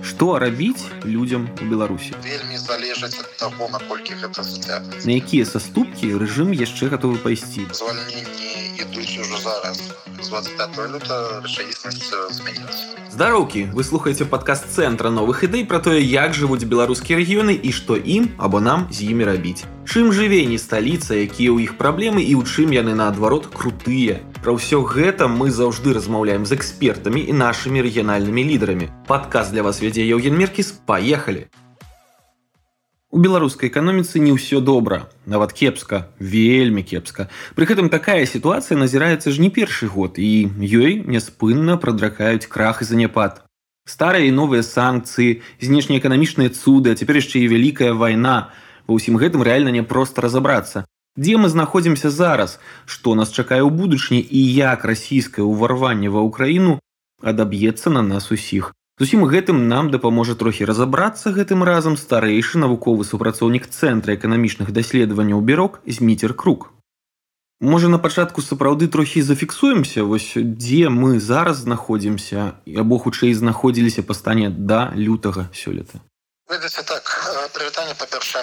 Што 0.00 0.38
рабіць 0.38 0.82
людзям 1.04 1.48
у 1.60 1.64
Беларусі? 1.68 2.16
Вельмі 2.24 2.56
залежыць 2.56 3.20
ад 3.20 3.28
таго, 3.36 3.68
наколькі 3.68 4.16
гэта 4.16 4.40
зацягнецца. 4.40 5.04
На 5.04 5.12
якія 5.20 5.44
саступкі 5.44 6.16
рэжым 6.16 6.56
яшчэ 6.56 6.88
гатовы 6.88 7.20
пайсці? 7.20 7.68
Звальненні 7.68 8.52
ідуць 8.80 9.18
ужо 9.20 9.36
зараз. 9.42 9.92
З 10.22 10.28
25 10.28 10.78
люта 10.94 11.42
рэчаіснасць 11.44 12.14
змяніцца. 12.30 12.92
Здароўкі, 13.12 13.68
вы 13.76 13.84
слухаеце 13.84 14.24
падкаст 14.24 14.72
цэнтра 14.72 15.12
новых 15.12 15.44
ідэй 15.44 15.68
пра 15.68 15.84
тое, 15.84 16.00
як 16.00 16.32
жывуць 16.32 16.64
беларускія 16.64 17.20
рэгіёны 17.20 17.52
і 17.52 17.70
што 17.76 18.00
ім 18.00 18.32
або 18.38 18.60
нам 18.60 18.88
з 18.88 19.12
імі 19.12 19.28
рабіць. 19.28 19.68
Чым 19.84 20.12
жыве 20.16 20.46
не 20.48 20.56
сталіца, 20.56 21.12
якія 21.20 21.52
ў 21.52 21.68
іх 21.68 21.76
праблемы 21.76 22.24
і 22.24 22.32
ў 22.40 22.48
чым 22.48 22.72
яны 22.72 22.96
наадварот 22.96 23.52
крутыя. 23.52 24.24
Пра 24.42 24.58
ўсё 24.58 24.82
гэта 24.82 25.30
мы 25.30 25.54
заўжды 25.54 25.94
размаўляем 25.94 26.42
з 26.50 26.58
экспертамі 26.58 27.20
і 27.22 27.30
нашымі 27.30 27.78
рэгіянальнымі 27.86 28.42
лідарамі. 28.42 28.90
Падказ 29.06 29.54
для 29.54 29.62
вас 29.62 29.78
вядзе 29.78 30.02
Еўген 30.02 30.34
Меркіс, 30.34 30.74
паехалі. 30.82 31.46
У 33.14 33.22
беларускай 33.22 33.70
эканоміцы 33.70 34.18
не 34.18 34.34
ўсё 34.34 34.58
добра, 34.58 35.06
нават 35.30 35.54
кепска, 35.54 36.10
вельмі 36.18 36.82
кепска. 36.82 37.30
Пры 37.54 37.70
гэтым 37.70 37.86
такая 37.86 38.26
сітуацыя 38.26 38.74
назіраецца 38.74 39.30
ж 39.30 39.38
не 39.38 39.46
першы 39.46 39.86
год 39.86 40.18
і 40.18 40.50
ёй 40.58 41.06
няспынна 41.06 41.78
прадракаюць 41.78 42.50
крах 42.50 42.82
і 42.82 42.90
заняпад. 42.90 43.46
Старыя 43.86 44.26
і 44.26 44.34
новыя 44.34 44.66
санкцыі, 44.66 45.38
знешнеэканамічныя 45.62 46.50
цуды, 46.50 46.90
а 46.90 46.98
цяпер 46.98 47.22
яшчэ 47.22 47.46
і 47.46 47.52
вялікая 47.54 47.94
вайна. 47.94 48.50
Ва 48.90 48.98
ўсім 48.98 49.22
гэтым 49.22 49.46
рэальна 49.46 49.70
няпроста 49.70 50.18
разабрацца. 50.18 50.82
Дзе 51.16 51.36
мы 51.36 51.48
знаходзімся 51.52 52.08
зараз, 52.10 52.58
што 52.86 53.14
нас 53.14 53.28
чакае 53.28 53.60
ў 53.60 53.68
будучыні 53.68 54.24
і 54.24 54.40
як 54.56 54.84
расійскае 54.88 55.44
ўварванне 55.44 56.08
ва 56.08 56.24
ўкраіну 56.24 56.80
адаб'ецца 57.20 57.92
на 57.92 58.00
нас 58.00 58.32
усіх. 58.32 58.72
Зусім 58.96 59.28
гэтым 59.28 59.68
нам 59.68 59.90
дапаможа 59.92 60.34
трохі 60.40 60.64
разабрацца 60.64 61.32
гэтым 61.36 61.64
разам 61.68 61.98
старэйшы 62.00 62.56
навуковы 62.64 63.04
супрацоўнік 63.04 63.68
цэнтра 63.68 64.16
эканамічных 64.16 64.72
даследаванняў 64.72 65.44
бюрок 65.44 65.80
зміцер 65.84 66.32
круг. 66.32 66.72
Можа 67.60 67.92
на 67.92 67.98
пачатку 67.98 68.40
сапраўды 68.40 68.88
трохі 68.88 69.20
зафіксуемся 69.20 70.08
вось 70.08 70.32
дзе 70.34 70.88
мы 70.88 71.20
зараз 71.20 71.60
знаходзімся 71.68 72.56
або 72.64 72.98
хутчэй 72.98 73.36
знаходзіліся 73.36 74.02
па 74.02 74.16
стане 74.16 74.48
да 74.48 74.88
лютага 74.96 75.52
сёлета. 75.52 76.00
Ведаце 76.48 76.82
так 76.88 77.06
прывітанне 77.56 77.94
па-першае 77.94 78.42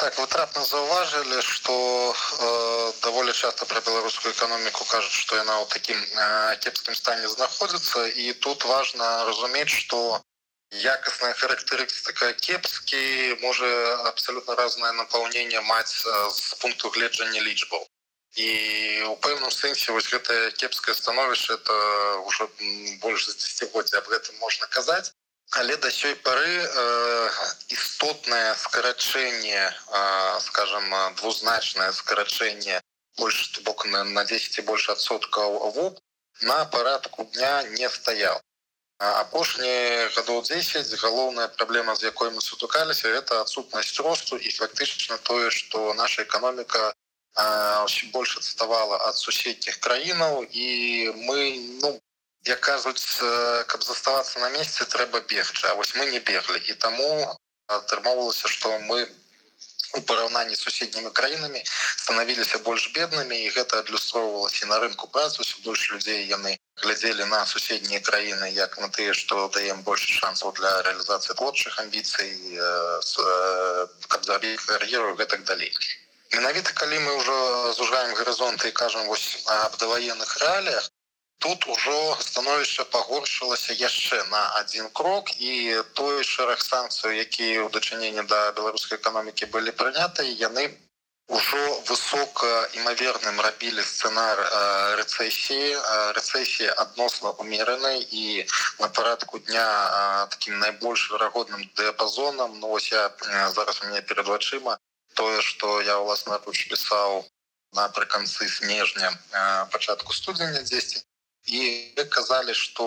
так 0.00 0.18
вы 0.18 0.26
трапна 0.34 0.62
заўважылі 0.64 1.40
што 1.48 1.74
э, 2.12 2.92
даволі 3.02 3.32
часта 3.32 3.68
пра 3.72 3.80
беларускую 3.88 4.32
эканоміку 4.34 4.86
кажуць 4.92 5.16
што 5.16 5.36
яна 5.40 5.58
ў 5.62 5.66
такім 5.74 5.98
э, 6.00 6.56
кепскім 6.64 6.94
стане 7.00 7.28
знаходзіцца 7.34 8.06
і 8.24 8.32
тут 8.46 8.64
важна 8.64 9.10
разумець 9.30 9.72
што 9.72 10.22
якасная 10.84 11.34
характарыстыка 11.40 12.32
кепскі 12.46 13.02
можа 13.42 13.68
абсалютна 14.12 14.56
разнае 14.62 14.92
напаўненне 15.02 15.60
маць 15.72 16.02
з 16.38 16.54
пункту 16.62 16.90
гледжання 16.96 17.40
лічбаў 17.40 17.86
і 18.36 18.48
у 19.08 19.14
пэўным 19.24 19.50
сэнсе 19.50 19.92
вось 19.96 20.10
гэтае 20.12 20.50
кепскае 20.60 20.94
становішча 20.94 21.54
это 21.56 21.76
ўжо 22.28 22.50
больш 23.04 23.28
за 23.28 23.36
дзегоддзя 23.40 24.02
аб 24.02 24.10
гэтым 24.12 24.36
можна 24.44 24.68
казаць 24.68 25.15
але 25.52 25.76
да 25.76 25.90
сёй 25.90 26.14
пары 26.16 26.54
э, 26.64 27.30
істотнае 27.68 28.54
скарачэнне 28.54 29.62
э, 29.62 30.40
скажем 30.40 30.94
двузначнае 31.20 31.92
скарачэнне 31.92 32.80
больш 33.16 33.60
бок 33.60 33.86
на, 33.86 34.04
на 34.04 34.24
10 34.24 34.64
больш 34.64 34.88
адсоткаў 34.90 35.70
вуп 35.78 36.00
на 36.42 36.64
парадку 36.64 37.24
дня 37.24 37.62
не 37.78 37.88
стаял 37.88 38.40
апошнія 38.98 40.10
гадоў 40.16 40.42
10 40.42 40.94
галоўная 41.00 41.48
праблема 41.48 41.94
з 41.96 42.10
якой 42.10 42.30
мы 42.30 42.40
сутыкаліся 42.40 43.08
это 43.08 43.40
адсутнасць 43.40 44.00
росту 44.00 44.36
і 44.36 44.50
фактычна 44.50 45.18
тое 45.18 45.50
што 45.50 45.92
наша 45.94 46.22
эканоміка 46.22 46.92
больш 48.12 48.36
адставала 48.36 48.96
ад 49.08 49.16
суседніх 49.16 49.78
краінаў. 49.80 50.46
І 50.50 50.66
мы 51.28 51.60
ну 51.82 52.00
як 52.46 52.60
кажуць 52.60 53.20
каб 53.66 53.82
заставацца 53.82 54.38
на 54.40 54.50
месцы 54.56 54.86
трэба 54.96 55.20
бегчы 55.32 55.66
А 55.68 55.74
вось 55.74 55.94
мы 55.96 56.06
не 56.10 56.20
беглі 56.20 56.60
і 56.70 56.74
таму 56.74 57.08
атрымоўвалася 57.66 58.48
што 58.48 58.78
мы 58.90 59.06
у 59.94 60.00
параўнанні 60.02 60.54
з 60.54 60.60
суседнімі 60.60 61.10
краінамі 61.18 61.62
станавіліся 62.02 62.58
больш 62.68 62.86
беднымі 62.94 63.38
і 63.44 63.50
гэта 63.56 63.82
адлюстроўвалася 63.82 64.66
на 64.70 64.78
рынку 64.84 65.08
працу 65.16 65.46
больш 65.64 65.90
людзей 65.92 66.26
яны 66.30 66.56
глядзелі 66.82 67.28
на 67.32 67.44
суседнія 67.52 68.00
краіны 68.08 68.50
як 68.52 68.78
на 68.78 68.88
тыя 68.96 69.14
што 69.20 69.48
даем 69.58 69.82
больш 69.82 70.06
шансаў 70.20 70.52
для 70.58 70.72
рэалізацыі 70.88 71.38
творчых 71.40 71.78
амбіцый 71.84 72.32
каб 74.14 74.20
забіць 74.30 74.66
кар'еру 74.66 75.14
гэтак 75.22 75.46
далей 75.52 75.72
менавіта 76.34 76.76
калі 76.82 76.98
мы 77.06 77.16
ўжо 77.22 77.38
зужаем 77.78 78.14
гарызонты 78.20 78.68
і 78.68 78.78
кажам 78.82 79.06
вось 79.06 79.28
аб 79.46 79.78
даваенных 79.82 80.36
рэаліях 80.44 80.90
тут 81.38 81.66
ужо 81.68 82.16
становішча 82.20 82.84
пагоршылася 82.84 83.72
яшчэ 83.72 84.24
на 84.30 84.42
один 84.60 84.88
крок 84.88 85.30
і 85.38 85.82
той 85.98 86.24
шэраг 86.24 86.62
санкцыяў 86.62 87.12
якія 87.26 87.62
ў 87.64 87.68
дачыненні 87.76 88.26
да 88.32 88.40
беларускай 88.58 88.98
эканомікі 88.98 89.52
былі 89.54 89.72
прыняты 89.82 90.26
яны 90.40 90.66
ўжо 91.28 91.62
высока 91.88 92.50
імаверным 92.78 93.40
рабілі 93.46 93.82
сцэнар 93.82 94.42
рэцэсіі 95.00 95.72
рэцэсіі 96.18 96.68
адносна 96.84 97.32
умеренай 97.44 97.98
і 98.10 98.46
на 98.78 98.88
парадку 98.88 99.38
дня 99.38 99.66
таким 100.30 100.58
найбольш 100.58 101.10
верагодным 101.10 101.66
дыяпазонам 101.74 102.60
но 102.60 102.70
ось 102.78 102.92
я 102.92 103.10
зараз 103.50 103.82
у 103.82 103.86
меня 103.86 104.02
перад 104.02 104.28
вачыма 104.28 104.78
тое 105.14 105.42
что 105.42 105.80
я 105.80 105.98
ўласна 105.98 106.38
руч 106.46 106.68
пісаў 106.70 107.26
напрыканцы 107.74 108.48
снежня 108.48 109.12
пачатку 109.74 110.12
студзеня 110.12 110.62
10 110.62 111.04
і 111.46 111.94
казалі 112.10 112.54
што 112.54 112.84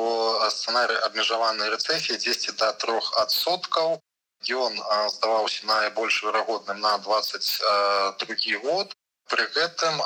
сцэнары 0.51 0.95
абмежаванай 1.07 1.69
рэцэсіі 1.75 2.17
10 2.17 2.55
до 2.59 2.71
трох 2.83 3.11
адсоткаў 3.23 3.99
ён 4.47 4.79
здаваўся 5.15 5.65
найбольш 5.65 6.23
верагодным 6.23 6.79
на 6.79 6.97
22 6.97 8.59
год. 8.63 8.95
При 9.29 9.45
гэтым 9.45 9.99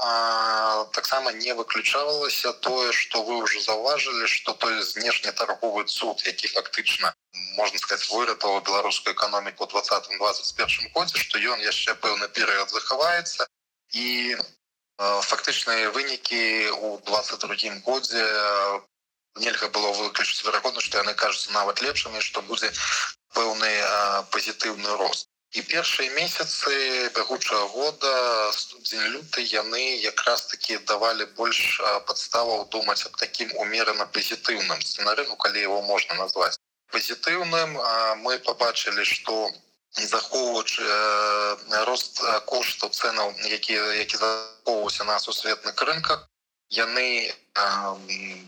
таксама 0.92 1.32
не 1.32 1.54
выключалася 1.54 2.52
тое 2.54 2.92
что 2.92 3.24
вы 3.24 3.38
уже 3.38 3.62
заўважылі 3.62 4.28
что 4.28 4.54
той 4.54 4.82
знешне 4.84 5.32
торговы 5.32 5.86
цуд 5.86 6.26
які 6.28 6.48
фактычна 6.48 7.14
можна 7.56 7.80
сказать 7.80 8.10
выратаў 8.12 8.60
беларускую 8.62 9.14
эканоміку 9.16 9.66
20 9.66 10.18
21 10.18 10.92
годзе 10.94 11.18
что 11.18 11.40
ён 11.40 11.60
яшчэ 11.62 11.96
пэўны 11.96 12.28
перыяд 12.28 12.70
захаваецца 12.70 13.48
і 13.94 14.36
фактычныя 15.00 15.90
вынікі 15.92 16.70
у 16.88 16.98
22 17.10 17.82
годзе 17.86 18.24
нельга 19.42 19.70
было 19.70 19.92
выключыць 19.98 20.46
верагодна 20.46 20.82
што 20.82 21.02
яны 21.02 21.14
кажуцца 21.14 21.54
нават 21.54 21.82
лепшымі 21.82 22.22
што 22.22 22.42
будзе 22.42 22.72
пэўны 23.34 23.72
пазітыўны 24.32 24.98
рост. 24.98 25.30
І 25.54 25.62
першыя 25.62 26.10
месяцы 26.18 27.10
бягучага 27.16 27.66
года 27.74 28.12
студзень 28.58 29.06
люты 29.14 29.42
яны 29.42 29.82
якраз 30.02 30.46
таки 30.54 30.78
давалі 30.78 31.26
больш 31.38 31.82
падставаў 32.08 32.70
думаць 32.74 33.06
аб 33.06 33.18
такім 33.22 33.54
умерана 33.66 34.06
пазітыўным 34.18 34.82
сцэнарыну 34.82 35.38
калі 35.46 35.62
его 35.70 35.82
можна 35.82 36.18
назваць 36.22 36.58
пазітыўным 36.94 37.78
мы 38.26 38.40
побачылі 38.40 39.06
что 39.06 39.38
у 39.46 39.52
захоўваючы 39.98 40.84
э, 40.84 41.84
рост 41.86 42.22
коштаў 42.46 42.90
цэнаў 42.90 43.36
якія 43.46 43.84
які 44.02 44.18
захоўваўся 44.18 45.04
на 45.04 45.20
сусветных 45.20 45.78
рынках 45.82 46.28
яны 46.70 47.30
э, 47.30 48.44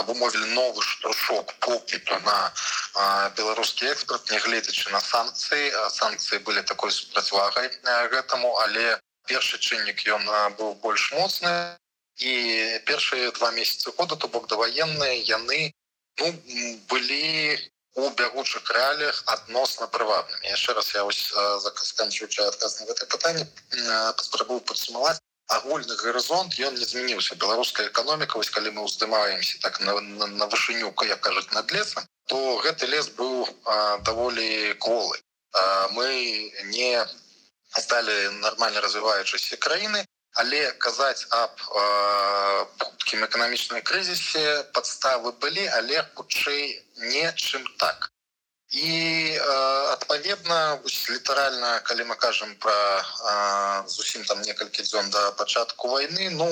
абумовілі 0.00 0.54
новы 0.54 0.82
штуршок 0.82 1.52
попіту 1.60 2.16
на 2.24 2.52
беларускі 3.36 3.86
экспорт 3.92 4.30
нягледзячы 4.30 4.90
на 4.90 5.00
санкцыі. 5.00 5.72
Санкцыі 5.90 6.40
былі 6.46 6.62
такой 6.62 6.90
супрацьвагай 6.90 7.68
гэтаму 8.12 8.56
але 8.64 8.98
першы 9.28 9.58
чыннік 9.58 10.00
ён 10.08 10.24
быў 10.56 10.74
больш 10.80 11.12
моцны. 11.12 11.76
І 12.16 12.32
першыя 12.86 13.32
два 13.32 13.50
месяцы 13.50 13.90
года 13.98 14.16
то 14.16 14.28
бок 14.28 14.46
даваенныя 14.48 15.18
яны 15.26 15.74
ну, 16.20 16.32
былі 16.88 17.58
у 17.94 18.10
бягучых 18.10 18.70
рэаліях 18.76 19.22
адносна 19.26 19.86
прыватным 19.86 20.40
яшчэ 20.50 20.74
раз 20.74 20.94
я 20.94 21.04
вось 21.04 21.22
закасканчуючы 21.66 22.42
адказ 22.46 22.80
на 22.80 22.86
гэта 22.90 23.06
пытанне 23.06 23.46
паспрабую 24.18 24.60
падсумаваць 24.60 25.20
агульны 25.56 25.96
гарызонт 26.00 26.58
ён 26.58 26.74
не 26.74 26.86
змяніўся 26.90 27.36
беларуская 27.36 27.86
эканоміка 27.88 28.40
вось 28.40 28.50
калі 28.50 28.74
мы 28.76 28.86
ўздымаемся 28.88 29.60
так 29.60 29.80
на, 29.80 30.00
на, 30.00 30.26
на 30.26 30.46
вышыню 30.46 30.94
як 31.08 31.20
кажуць 31.20 31.52
над 31.52 31.70
лесам 31.72 32.08
то 32.26 32.56
гэты 32.64 32.86
лес 32.86 33.10
быў 33.20 33.46
а, 33.64 33.98
даволі 33.98 34.74
колы 34.86 35.20
а, 35.52 35.88
мы 35.90 36.08
не 36.72 37.06
сталі 37.78 38.16
нармальна 38.40 38.80
развіваючыся 38.80 39.56
краіны 39.56 40.04
але 40.42 40.60
казаць 40.86 41.26
аб 41.30 41.60
хуткім 42.78 43.24
эканамічным 43.26 43.82
крызісе 43.90 44.44
падставы 44.74 45.32
былі 45.44 45.66
але 45.78 46.02
хутчэй 46.14 46.64
не 47.12 47.26
чым 47.36 47.64
так. 47.78 48.10
І 48.74 49.38
адпаведна 49.94 50.80
літаральна 51.10 51.78
калі 51.86 52.04
мы 52.10 52.16
кажам 52.16 52.54
про 52.58 52.78
зусім 53.86 54.24
там 54.24 54.42
некалькі 54.42 54.82
дзён 54.82 55.10
да 55.10 55.30
пачатку 55.38 55.88
войны 55.88 56.30
ну 56.30 56.48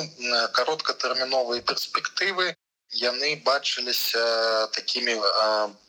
кароткатэрміновыя 0.59 1.63
перспектывы 1.63 2.55
яны 2.93 3.43
бачыліся 3.45 4.23
такими 4.77 5.19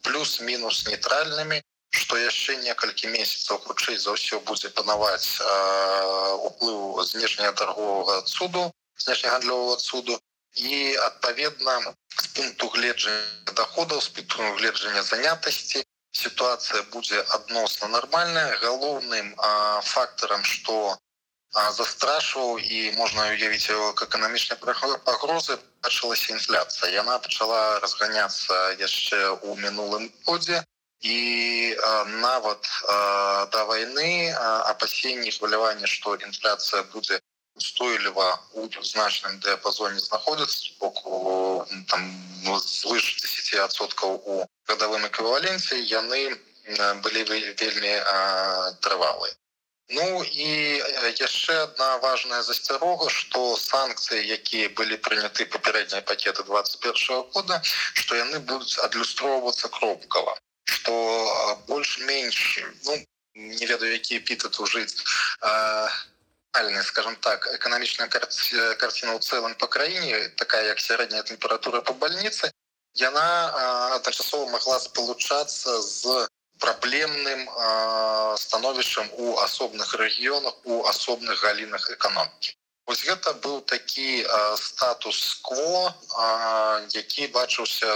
плюс-мінус 0.01 0.87
нейтральнымі 0.87 1.61
что 1.93 2.17
яшчэ 2.17 2.55
некалькі 2.65 3.09
месяцаў 3.13 3.61
хутчэй 3.65 3.97
за 4.01 4.17
ўсё 4.17 4.39
будзе 4.49 4.69
панаваць 4.77 5.37
уплыў 6.49 7.05
знешняга 7.09 7.53
торгового 7.61 8.21
цуду 8.25 8.63
знешнегандлёвого 8.97 9.77
цуду 9.77 10.17
і 10.55 10.95
адпаведна 11.07 11.75
з 12.17 12.27
пункту 12.37 12.69
гледжання 12.75 13.53
доходаў 13.61 14.01
з 14.01 14.09
пункту 14.17 14.49
гледжання 14.57 15.03
занятасці 15.03 15.85
ситуация 16.23 16.81
будзе 16.97 17.21
адносна 17.37 17.87
нармальная 17.93 18.57
галоўным 18.65 19.33
фактарам 19.93 20.43
что 20.43 20.97
застрашваў 21.53 22.57
і 22.57 22.91
можна 22.97 23.29
уявіць 23.29 23.69
эканамічнай 23.69 24.57
пагрозы 25.05 25.61
пачалася 25.85 26.33
інфляцыя 26.33 26.93
яна 26.97 27.17
пачала 27.25 27.79
разганяцца 27.85 28.61
яшчэ 28.81 29.19
ў 29.45 29.61
мінулым 29.65 30.09
годзе 30.25 30.65
і 31.03 31.75
нават 32.23 32.67
да 33.51 33.63
войны 33.67 34.31
апасенні 34.71 35.31
хвалявання 35.35 35.87
што 35.87 36.15
інфляцыя 36.15 36.83
будзе 36.95 37.19
устойліва 37.55 38.27
у 38.53 38.67
значным 38.81 39.37
дыяпазоне 39.45 39.99
знаходзіцца 39.99 40.73
боку 40.79 41.67
там 41.91 42.01
ну, 42.47 42.57
звыш 42.59 43.05
10соткаў 43.19 44.17
у 44.25 44.47
гадавым 44.71 45.05
эквіваленце 45.11 45.83
яны 45.91 46.23
былі 47.03 47.23
вельмі 47.29 47.95
трывалыя 48.81 49.35
Ну 49.95 50.23
і 50.23 50.49
яшчэ 51.19 51.53
одна 51.63 51.97
важная 51.97 52.41
засцярога 52.41 53.09
что 53.09 53.41
санкцыі 53.63 54.23
якія 54.35 54.69
былі 54.79 54.97
прыняты 55.07 55.45
папярэднія 55.45 56.01
пакеты 56.01 56.47
21 56.47 57.27
года 57.35 57.61
что 57.67 58.15
яны 58.15 58.39
будуць 58.39 58.79
адлюстроўвацца 58.87 59.67
кропкава 59.67 60.39
что 60.64 61.62
больш-менш 61.66 62.64
ну, 62.84 62.98
не 63.34 63.66
ведаю 63.66 63.92
які 63.92 64.18
эпітет 64.18 64.60
ужыць 64.60 65.02
скажем 66.84 67.16
так 67.16 67.46
эканамічная 67.54 68.08
карціна 68.08 69.14
ў 69.14 69.20
цэлым 69.20 69.54
по 69.54 69.66
краіне 69.66 70.28
такая 70.36 70.64
як 70.68 70.80
сярэдняя 70.80 71.22
тэмпература 71.22 71.80
по 71.80 71.92
больнице 71.92 72.50
яна 72.94 73.28
адначасова 73.96 74.50
могла 74.50 74.80
спалучацца 74.80 75.80
з 75.82 76.26
праблемным 76.58 77.48
э, 77.48 78.36
становішчам 78.36 79.06
у 79.16 79.38
асобных 79.38 79.94
рэгіёнах 79.94 80.54
у 80.64 80.84
асобных 80.86 81.42
галінах 81.42 81.90
эканомікі 81.90 82.56
Вось 82.87 83.05
гэта 83.07 83.33
быў 83.43 83.61
такі 83.63 84.25
статус-кво 84.59 85.93
які 86.91 87.27
бачыўся 87.31 87.91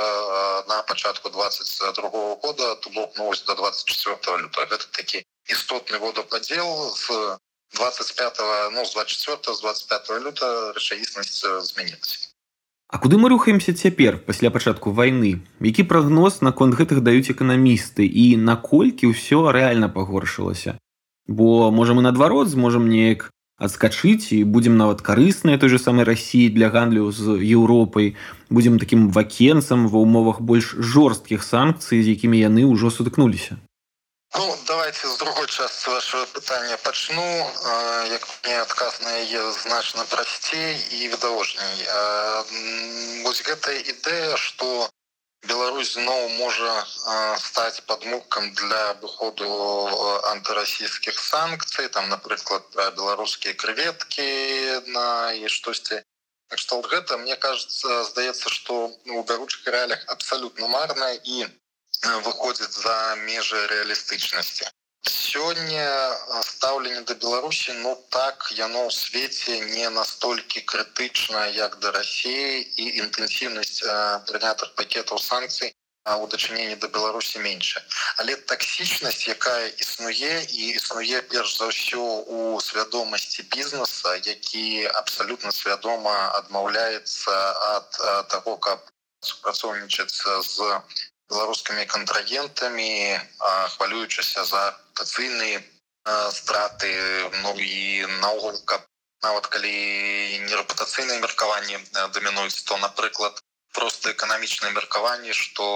на 0.68 0.82
пачатку 0.88 1.30
22 1.30 2.10
-го 2.10 2.40
года 2.42 2.76
то 2.76 2.90
бок 2.90 3.18
новость 3.18 3.46
до 3.46 3.56
24 3.56 4.38
лютого 4.38 4.66
гэта 4.66 4.88
такі 4.92 5.24
істотны 5.52 6.00
водопадзел 6.00 6.96
з 6.96 7.38
25 7.76 8.40
ну 8.74 8.86
з 8.86 8.94
24 8.94 9.56
з 9.56 9.62
25 9.62 10.24
люта 10.26 10.72
рэчаіснасць 10.72 11.46
змянілася. 11.62 12.28
А 12.88 13.00
куды 13.00 13.18
мы 13.18 13.28
рухаемся 13.28 13.74
цяпер 13.74 14.18
пасля 14.24 14.50
пачатку 14.50 14.92
вайны? 14.96 15.44
Які 15.60 15.84
прагноз 15.84 16.42
наконт 16.42 16.76
гэтых 16.80 17.04
даюць 17.04 17.28
эканамісты? 17.28 18.08
І 18.08 18.40
наколькі 18.40 19.12
ўсё 19.12 19.52
рэальна 19.52 19.92
пагоршылася? 19.92 20.80
Бо 21.28 21.72
можа 21.72 21.92
мы 21.92 22.02
наадварот 22.02 22.48
зможам 22.48 22.88
неяк 22.88 23.28
адскачыць 23.58 24.34
і 24.38 24.44
будзем 24.44 24.78
нават 24.78 25.02
карысныя 25.02 25.58
той 25.58 25.70
же 25.74 25.80
самай 25.82 26.06
рассіі 26.06 26.54
для 26.54 26.70
гандлю 26.70 27.12
з 27.12 27.38
Еўропай 27.42 28.16
будзем 28.50 28.78
такім 28.80 29.10
вакенцам 29.12 29.88
ва 29.90 30.04
ўмовах 30.06 30.42
больш 30.42 30.76
жорсткіх 30.78 31.42
санкцый 31.42 32.06
з 32.06 32.14
якімі 32.14 32.38
яны 32.38 32.70
ўжо 32.70 32.94
сутыкнуліся 32.94 33.58
Ну, 34.36 34.56
давайте 34.68 35.08
з 35.08 35.18
другой 35.18 35.48
части 35.48 35.90
вашего 35.90 36.26
питання 36.26 36.78
почну. 36.84 37.52
Як 38.12 38.28
мне 38.44 38.62
адказ 38.62 39.02
на 39.04 39.12
яе 39.12 39.52
значна 39.52 40.04
прасцей 40.04 40.76
і 40.92 41.08
відавочней. 41.08 41.88
Вось 43.24 43.42
гэтая 43.48 43.80
ідэя, 43.80 44.36
што 44.36 44.90
Беларусь 45.46 45.94
зноў 45.94 46.30
можа 46.38 46.72
стаць 47.42 47.82
падмукам 47.90 48.54
для 48.54 48.94
выходу 49.02 49.50
антырасійскіх 50.32 51.20
санкцый, 51.20 51.90
там, 51.90 52.10
напрыклад, 52.10 52.66
беларускія 52.74 53.54
крэветкі 53.54 54.28
на 54.98 55.34
і 55.34 55.48
штосьці. 55.48 56.02
Так 56.50 56.60
што 56.60 56.82
гэта 56.82 57.18
мне 57.18 57.36
кажется, 57.36 58.04
здаецца, 58.10 58.50
што 58.50 58.80
ну, 59.06 59.20
у 59.20 59.24
бяручых 59.24 59.68
рэалях 59.68 60.04
абсалютна 60.08 60.68
марна 60.68 61.14
і 61.14 61.46
выходзіць 62.26 62.74
за 62.74 62.98
межы 63.28 63.68
рэалістычнасці 63.68 64.72
сёння 65.10 65.88
стаўленне 66.44 67.02
да 67.02 67.16
беларусі 67.16 67.74
ну 67.84 67.96
так 68.10 68.48
яно 68.52 68.88
ў 68.88 68.92
свеце 68.92 69.60
не 69.74 69.90
настолькі 69.90 70.62
крытычна 70.72 71.48
як 71.56 71.80
да 71.84 71.92
рассіі 71.96 72.62
і 72.62 72.86
інтэнсіўнасць 73.04 73.82
прынятых 74.30 74.74
пакетаў 74.80 75.22
санкцый 75.24 75.74
у 76.16 76.28
дачыненні 76.32 76.76
да 76.84 76.88
беларусі 76.88 77.40
менша 77.46 77.84
але 78.24 78.36
таксічнасць 78.52 79.28
якая 79.36 79.68
існуе 79.86 80.34
і 80.50 80.70
існуе 80.80 81.22
перш 81.34 81.58
за 81.58 81.72
ўсё 81.72 82.04
у 82.38 82.62
свядомасці 82.68 83.48
бізнеса 83.56 84.16
які 84.24 84.88
абсалютна 85.04 85.52
свядома 85.52 86.16
адмаўляецца 86.40 87.36
ад 87.76 87.90
таго 88.36 88.58
каб 88.70 88.80
супрацоўнічацца 89.20 90.42
з 90.42 90.72
беларускімі 91.30 91.86
кантрагентамі 91.86 93.20
хвалюючыся 93.76 94.46
за 94.46 94.64
тацыйныя 95.00 95.64
страты 96.32 96.92
ну 97.44 97.52
і 97.60 98.06
наогул 98.22 98.56
каб 98.66 98.86
нават 99.24 99.48
калі 99.52 99.76
нерэпутацыйныя 100.48 101.20
меркаванні 101.20 101.78
дамінуюць 102.16 102.64
то 102.64 102.78
напрыклад 102.78 103.44
просто 103.74 104.12
эканамічнае 104.12 104.72
меркаванне 104.72 105.34
что 105.34 105.68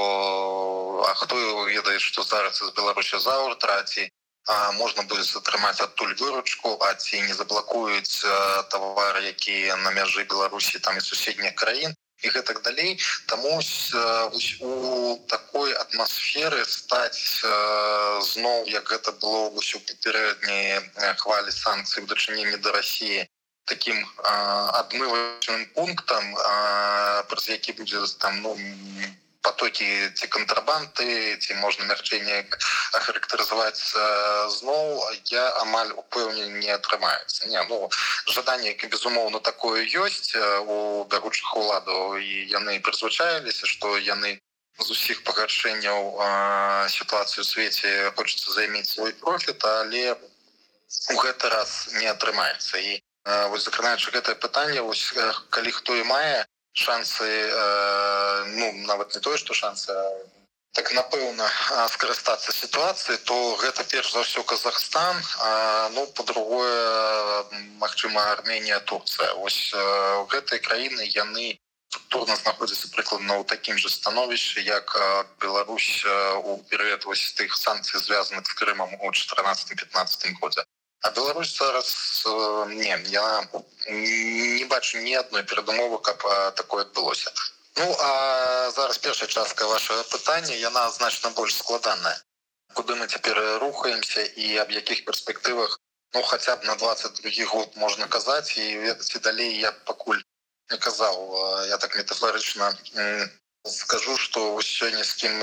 А 1.09 1.13
хто 1.15 1.35
ведае 1.65 1.99
что 1.99 2.23
зараз 2.23 2.57
з 2.57 2.71
беларусі 2.77 3.19
заур 3.19 3.55
траці 3.57 4.09
можна 4.77 5.03
будзе 5.03 5.25
атрымаць 5.39 5.81
адтуль 5.81 6.13
выручку 6.21 6.77
а 6.87 6.93
ці 6.93 7.21
не 7.21 7.33
заблакуюць 7.33 8.21
тавары 8.73 9.21
якія 9.33 9.75
на 9.83 9.91
мяжы 9.97 10.25
беларусі 10.25 10.79
там 10.79 10.97
і 10.97 11.01
суседніх 11.01 11.55
краін 11.55 11.93
і 12.23 12.29
гэтак 12.35 12.61
далей 12.61 12.99
таму 13.27 13.59
у 13.59 15.17
такой 15.27 15.73
атмасферы 15.73 16.63
стаць 16.65 17.41
зноў 18.31 18.69
як 18.69 18.89
гэта 18.93 19.11
было 19.23 19.49
ўсё 19.57 19.81
папярэднія 19.89 21.15
хвалі 21.23 21.51
санкцыі 21.51 22.03
ў 22.03 22.07
дачыненні 22.13 22.57
да 22.65 22.77
рассіі 22.77 23.25
таким 23.71 23.97
адмывачным 24.25 25.65
пунктам 25.75 26.33
праз 27.31 27.49
які 27.49 27.77
будзе 27.79 28.01
там 28.19 28.41
ну 28.41 28.57
потокі 29.41 29.87
ці 30.17 30.27
кантрабанты 30.35 31.37
ці 31.37 31.57
можна 31.61 31.87
мягчэнне 31.91 32.37
ахарактарызаваць 32.99 33.83
зноў 34.57 35.01
я 35.31 35.45
амаль 35.63 35.91
упэўнен 36.03 36.59
не 36.59 36.71
атрымаецца 36.77 37.51
не 37.53 37.65
ну 37.69 37.89
жаданне 38.35 38.75
безумоўна 38.83 39.39
такое 39.39 39.85
ёсць 40.05 40.35
у 40.37 41.05
бягучых 41.11 41.55
уладаў 41.63 42.17
і 42.17 42.45
яны 42.53 42.79
прызвычаіліся 42.85 43.65
што 43.75 43.97
яны 43.97 44.37
з 44.79 44.87
усіх 44.97 45.23
пагаршэнняў 45.23 46.01
сітуацыю 46.97 47.43
свеце 47.45 48.11
хочацца 48.17 48.59
займець 48.59 48.89
свой 48.93 49.13
профіт 49.25 49.65
але 49.65 50.05
у 51.09 51.15
гэты 51.23 51.49
раз 51.49 51.89
не 51.99 52.07
атрымаецца. 52.11 52.79
І 52.79 52.99
вось 53.51 53.65
закранаючы 53.65 54.11
гэтае 54.11 54.35
пытанне 54.35 54.81
вось 54.81 55.13
калі 55.49 55.71
хто 55.71 55.95
і 55.95 56.03
мае 56.09 56.45
шансы 56.73 57.25
э, 57.25 58.43
ну 58.55 58.71
нават 58.87 59.15
не 59.15 59.21
тое 59.21 59.37
что 59.37 59.53
шансы 59.53 59.93
так 60.71 60.91
напэўна 60.95 61.47
скарыстацца 61.91 62.53
сітуацыі 62.55 63.17
то 63.27 63.35
гэта 63.59 63.83
перш 63.83 64.13
за 64.13 64.23
ўсё 64.23 64.43
Казахстан 64.43 65.19
а, 65.39 65.89
ну 65.95 66.07
по-другое 66.07 67.43
Мачыма 67.81 68.31
Арменія 68.31 68.79
Турцыя. 68.79 69.33
Ось 69.33 69.73
э, 69.75 70.25
гэтай 70.31 70.59
краіны 70.59 71.03
яны 71.11 71.59
турна 72.07 72.35
знаходзяцца 72.39 72.87
прыкладна 72.95 73.35
ў 73.35 73.43
такім 73.43 73.75
же 73.77 73.89
становішчы 73.91 74.63
як 74.63 74.95
Беларусь 75.43 76.05
у 76.47 76.63
перыяд 76.71 77.03
вось 77.03 77.33
тых 77.35 77.51
санкцый 77.57 77.99
звязаных 77.99 78.47
з 78.47 78.53
Крымам 78.55 78.95
у 78.95 79.11
14-15 79.11 80.39
годзе 80.39 80.63
А 81.01 81.09
Беларусь 81.09 81.57
зараз 81.57 82.23
э, 82.27 82.65
не 82.73 83.03
я 83.09 83.47
не 83.87 84.65
бачу 84.65 84.99
ні 84.99 85.15
адной 85.15 85.43
перадумовы 85.43 85.97
каб 85.97 86.21
такое 86.55 86.83
адбылося. 86.85 87.31
Ну 87.75 87.95
а 87.99 88.69
зараз 88.71 88.97
першая 88.97 89.27
частка 89.27 89.67
вашего 89.67 90.03
пытання 90.03 90.53
яна 90.53 90.89
значна 90.91 91.29
больш 91.29 91.55
складаная. 91.55 92.21
Куды 92.73 92.95
мы 92.95 93.07
цяпер 93.07 93.59
рухаемся 93.59 94.21
і 94.21 94.57
аб 94.57 94.71
якіх 94.71 95.05
перспектывах 95.05 95.79
ну 96.13 96.21
хотя 96.21 96.55
б 96.55 96.65
на 96.65 96.75
22 96.75 97.45
год 97.45 97.69
можна 97.75 98.07
казаць 98.07 98.57
і 98.57 98.77
ведаце 98.77 99.19
далей 99.19 99.59
я 99.59 99.71
пакуль 99.71 100.21
не 100.69 100.77
казаў. 100.77 101.65
Я 101.67 101.77
так 101.77 101.97
метафорычна 101.97 102.77
скажу 103.65 104.17
что 104.17 104.61
сёння 104.61 105.03
з 105.03 105.13
кім 105.13 105.39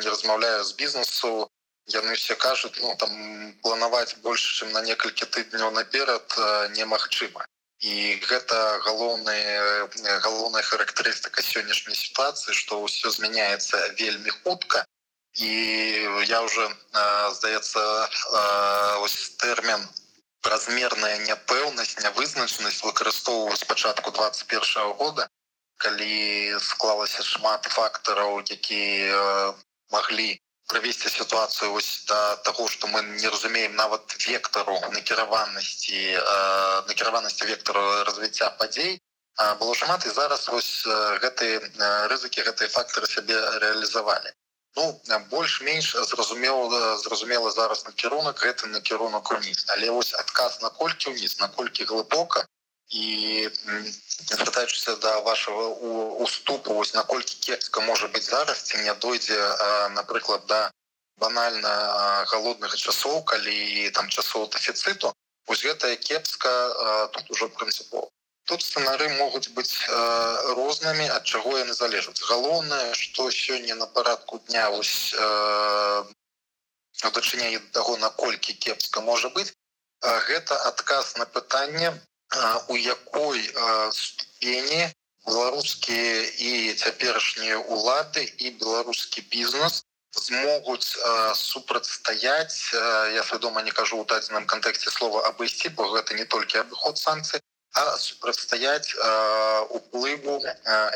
не 0.00 0.08
размаўляю 0.08 0.64
з 0.64 0.72
бізнесу 0.72 1.50
яны 1.86 2.14
все 2.14 2.34
кажуць 2.34 2.78
ну 2.80 2.94
там 2.98 3.54
планаваць 3.62 4.16
больше 4.22 4.48
чым 4.58 4.72
на 4.72 4.82
некалькі 4.82 5.26
тыдняў 5.26 5.70
наперад 5.72 6.38
немагчыма 6.78 7.46
і 7.82 7.94
гэта 8.22 8.56
галоўная 8.86 9.88
галоўная 10.22 10.62
характарыстыка 10.62 11.42
сённяшняй 11.42 11.96
сітуацыі 11.98 12.54
что 12.54 12.78
ўсё 12.82 13.10
змяняецца 13.10 13.98
вельмі 13.98 14.30
хутка. 14.30 14.86
І 15.34 15.50
я 16.28 16.42
уже 16.46 16.68
здаецца 17.34 17.80
ось 19.02 19.34
тэрмін 19.42 19.82
размерная 20.46 21.18
няпэўнасць 21.26 21.98
нявызначанасць 22.04 22.84
выкарыстоўваю 22.86 23.56
спачатку 23.56 24.10
21 24.10 24.94
года 25.02 25.26
калі 25.82 26.54
склалася 26.62 27.22
шмат 27.26 27.66
фактараў 27.66 28.42
які 28.46 28.82
маглі 29.90 30.38
правесці 30.66 31.08
сітуацыю 31.08 31.72
ось 31.74 32.04
да 32.08 32.36
таго 32.48 32.68
што 32.68 32.86
мы 32.92 33.02
не 33.02 33.28
разумеем 33.28 33.74
нават 33.76 34.14
вектару 34.26 34.76
накіраванасці 34.96 36.02
накіраванасці 36.90 37.48
вектару 37.50 37.82
развіцця 38.08 38.50
падзей 38.60 39.00
было 39.60 39.74
шмат 39.74 40.06
і 40.06 40.14
зараз 40.18 40.48
вось 40.48 40.86
гэтыя 41.24 41.60
рызыкі 42.12 42.46
гэтыя 42.48 42.68
фактары 42.76 43.10
сябе 43.14 43.36
рэалізавалі 43.64 44.32
ну 44.76 44.86
больш-менш 45.30 45.92
зразумела 46.10 46.96
зразумела 47.04 47.50
зараз 47.50 47.84
накірунак 47.88 48.40
гэты 48.46 48.72
накірунак 48.72 49.32
уніз 49.32 49.66
але 49.76 49.90
вось 49.90 50.14
адказ 50.24 50.60
наколькі 50.62 51.12
ўніз 51.12 51.38
наколькі 51.40 51.84
глыбока 51.84 52.46
і 52.92 53.48
звяртаючыся 54.28 54.96
да 54.96 55.20
вашего 55.20 55.68
уступу 56.24 56.74
вось 56.74 56.94
наколькі 56.94 57.36
кепска 57.40 57.80
можа 57.80 58.08
быць 58.08 58.28
зараз 58.28 58.62
ці 58.68 58.84
не 58.84 58.94
дойдзе 58.94 59.40
напрыклад 59.98 60.46
да 60.46 60.70
банальна 61.16 61.74
галодных 62.32 62.76
часоў 62.76 63.24
калі 63.24 63.90
там 63.96 64.08
часоў 64.08 64.48
дэфіцыту 64.56 65.14
вось 65.46 65.64
гэтая 65.64 65.96
кепска 65.96 66.52
тут 67.16 67.30
ужо 67.30 67.48
прынцыпова 67.48 68.10
тут 68.44 68.62
сцэнары 68.62 69.08
могуць 69.16 69.48
быць 69.56 69.86
э, 69.88 70.54
рознымі 70.58 71.06
ад 71.16 71.24
чаго 71.24 71.58
яны 71.58 71.74
залежаць 71.78 72.20
галоўнае 72.28 72.94
што 72.98 73.30
сёння 73.30 73.74
на 73.82 73.86
парадку 73.86 74.40
дня 74.48 74.68
вось 74.70 75.14
э, 75.14 76.04
дачыненне 77.02 77.58
таго 77.76 77.96
наколькі 78.02 78.54
кепска 78.66 79.00
можа 79.00 79.28
быць 79.36 79.52
гэта 80.28 80.58
адказ 80.70 81.16
на 81.16 81.26
пытанне 81.26 81.92
у 82.68 82.76
якой 82.76 83.40
ступені 83.92 84.88
беларускія 85.26 86.22
і 86.38 86.74
цяперашнія 86.74 87.58
улады 87.58 88.26
і 88.38 88.50
беларускі 88.50 89.22
бізнес 89.30 89.84
змогуць 90.12 90.98
супрацьстаяць 91.34 92.74
я 93.14 93.22
свядома 93.22 93.62
не 93.62 93.70
кажу 93.70 94.00
у 94.02 94.04
дадзеным 94.04 94.46
кантэксце 94.46 94.90
слова 94.90 95.22
абысці 95.28 95.70
бо 95.78 95.88
гэта 95.94 96.18
не 96.18 96.24
толькі 96.24 96.58
абыход 96.64 96.98
санкцыі 96.98 97.40
а 97.74 97.96
супрацьстаяць 97.96 98.94
уплыву 99.70 100.42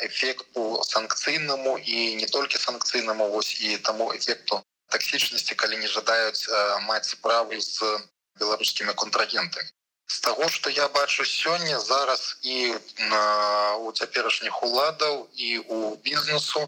эфекту 0.09 0.83
санкцыйнаму 0.85 1.79
і 1.79 2.15
не 2.17 2.27
толькі 2.27 2.59
санкцыйнаму 2.59 3.31
вось 3.31 3.55
і 3.61 3.79
таму 3.79 4.13
эфекту 4.13 4.61
таксічнасці 4.93 5.55
калі 5.55 5.81
не 5.85 5.89
жадаюць 5.89 6.49
маць 6.91 7.09
справу 7.15 7.61
з 7.61 7.97
беларускімі 8.37 8.93
контрагентамі 8.93 9.71
з 10.07 10.21
таго 10.27 10.49
што 10.49 10.71
я 10.71 10.89
бачу 10.89 11.25
сёння 11.25 11.81
зараз 11.81 12.37
і 12.43 12.75
у 13.83 13.93
цяперашніх 13.93 14.63
уладаў 14.63 15.29
і 15.35 15.59
у 15.59 15.97
бізнесу 15.97 16.67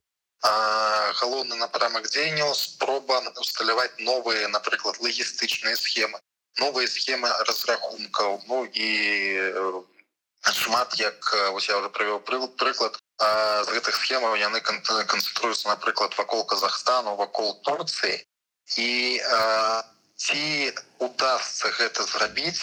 галоўны 1.20 1.54
напрамак 1.58 2.08
дзеянняў 2.10 2.54
спроба 2.54 3.22
усталяваць 3.42 3.98
новыя 3.98 4.48
напрыклад 4.48 4.98
лагістычныя 5.02 5.76
схемы 5.76 6.18
новыя 6.58 6.86
схемы 6.88 7.28
разрахункаў. 7.46 8.42
Ну 8.48 8.64
і 8.72 8.88
шмат 10.42 10.94
як 10.98 11.34
ось 11.52 11.68
я 11.68 11.78
уже 11.78 11.88
правёў 11.88 12.20
прыклад 12.24 12.98
з 13.18 13.68
гэтых 13.74 13.94
схемаў 13.94 14.36
яны 14.38 14.60
канцэнтруюцца 14.60 15.68
напрыклад 15.68 16.14
вакол 16.18 16.44
Казахстану 16.44 17.16
вакол 17.16 17.60
Турцыі. 17.62 18.24
І 18.76 19.20
ці 20.18 20.74
удастся 20.98 21.70
гэта 21.78 22.04
зрабіць 22.12 22.62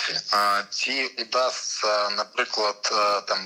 ці 0.77 0.95
удастся 1.23 1.93
напрыклад 2.19 2.89
там 3.31 3.45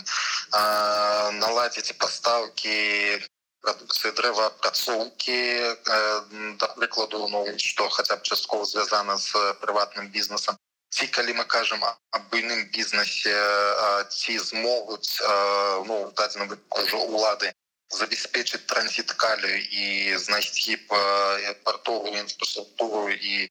наладзіць 1.44 1.94
пастаўкі 2.04 2.80
прадукцыі 3.62 4.12
дрэваапрацоўкі 4.18 5.38
да 6.64 6.68
прыкладу 6.80 7.28
ну 7.36 7.44
што 7.66 7.90
хаця 7.98 8.18
б 8.18 8.26
часткова 8.32 8.66
звязана 8.66 9.18
з 9.18 9.46
прыватным 9.62 10.10
бізнесам. 10.16 10.58
Ці 10.90 11.08
калі 11.16 11.38
мы 11.38 11.46
кажам 11.46 11.84
аб 11.86 12.24
буйным 12.32 12.66
бізнесе 12.74 13.36
ці 14.10 14.38
змогуць 14.50 15.22
ну 15.92 16.00
дадзена 16.18 16.50
ўжо 16.82 17.04
улады 17.14 17.54
забяспечыць 18.00 18.66
транзіт 18.72 19.14
калю 19.22 19.54
і 19.84 20.18
знайсці 20.26 20.82
па 20.90 21.04
партовую 21.70 22.18
інфраструктуру 22.24 23.10
і 23.10 23.50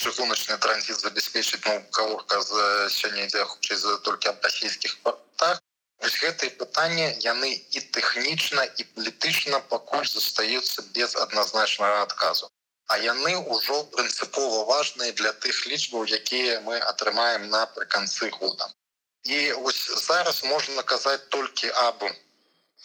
чыгуначны 0.00 0.56
транзіт 0.64 1.00
забяспечыць 1.04 1.60
ну 1.66 1.74
каорка 1.96 2.40
з 2.50 2.52
сёння 2.96 3.26
ідзе 3.26 3.44
хутчэй 3.50 3.76
за 3.82 3.96
толькі 4.06 4.30
аб 4.32 4.46
расійскіх 4.48 4.96
партах. 5.04 5.60
Вось 6.00 6.16
гэтые 6.22 6.50
пытанні 6.60 7.06
яны 7.24 7.50
і 7.76 7.80
тэхнічна 7.96 8.64
і 8.64 8.86
палітычна 8.94 9.60
пакуль 9.72 10.08
застаюцца 10.12 10.84
без 10.96 11.16
адназначнага 11.24 12.00
адказу. 12.08 12.48
А 12.88 12.96
яны 12.98 13.36
ўжо 13.56 13.76
прынцыпова 13.96 14.64
важныя 14.70 15.12
для 15.20 15.32
тых 15.44 15.66
лічбаў 15.72 16.08
якія 16.20 16.60
мы 16.68 16.80
атрымаем 16.92 17.50
напрыканцы 17.52 18.30
года. 18.38 18.72
І 19.24 19.52
ось 19.52 19.82
зараз 20.06 20.44
можна 20.44 20.82
казаць 20.82 21.28
толькі 21.28 21.68
аб 21.84 22.08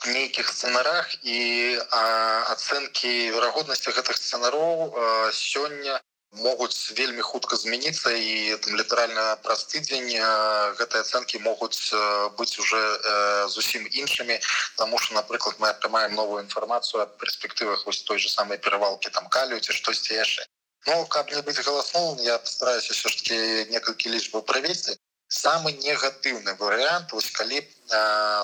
нейкіх 0.06 0.52
сцэнарах 0.52 1.16
і 1.24 1.40
ацэнкі 2.52 3.14
верагоднасці 3.38 3.96
гэтых 3.96 4.20
сцэнароў 4.20 4.92
сёння 5.32 6.02
могуць 6.38 6.92
вельмі 6.98 7.22
хутка 7.22 7.56
змяніцца 7.56 8.12
і 8.12 8.58
там 8.64 8.76
літаральна 8.76 9.36
праз 9.44 9.66
тыдзень 9.72 10.12
гэтыя 10.80 11.02
ацэнкі 11.06 11.40
могуць 11.46 11.94
быць 12.38 12.60
уже 12.60 12.82
зусім 13.48 13.88
іншымі. 13.92 14.40
Тому 14.76 14.98
что 14.98 15.16
напрыклад 15.16 15.56
мы 15.60 15.70
атрымаем 15.70 16.16
новую 16.16 16.44
інфармацыю 16.44 17.04
аб 17.04 17.18
перспектывах 17.18 17.86
вось 17.86 18.04
той 18.04 18.20
же 18.20 18.30
самой 18.30 18.58
перавалки 18.58 19.10
там 19.10 19.28
калю 19.28 19.60
ці 19.60 19.72
штосьці 19.74 20.14
яшчэ. 20.14 20.46
Ну 20.88 21.06
каб 21.06 21.32
не 21.32 21.42
быць 21.42 21.60
галасновым 21.60 22.22
я 22.24 22.38
постараюсь 22.38 22.90
все 22.90 23.10
ж 23.10 23.18
таки 23.18 23.72
некалькі 23.72 24.10
лічбаў 24.10 24.44
правесці 24.44 25.00
самы 25.28 25.72
негатыўны 25.74 26.54
варыянт 26.60 27.12
вось 27.12 27.32
калі 27.32 27.62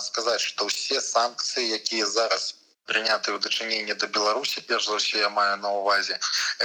сказаць 0.02 0.42
что 0.42 0.66
ўсе 0.66 1.02
санкцыі 1.02 1.70
якія 1.78 2.06
зараз 2.06 2.61
прыняты 2.90 3.32
ў 3.32 3.40
дачыненні 3.46 3.96
да 4.04 4.08
беларусі 4.18 4.64
перш 4.70 4.88
за 4.90 4.98
ўсё 5.00 5.22
я 5.24 5.30
маю 5.30 5.58
на 5.64 5.72
увазе 5.82 6.18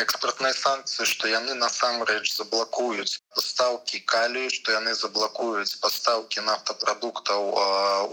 экспартныя 0.03 0.55
санкцыі 0.59 1.07
што 1.13 1.33
яны 1.33 1.57
насамрэч 1.63 2.25
заблакуюць 2.37 3.21
пастаўкі 3.35 4.01
калію 4.13 4.55
што 4.57 4.79
яны 4.79 4.95
заблакуюць 5.03 5.79
пастаўкі 5.85 6.47
нафтапрадуктаў 6.49 7.53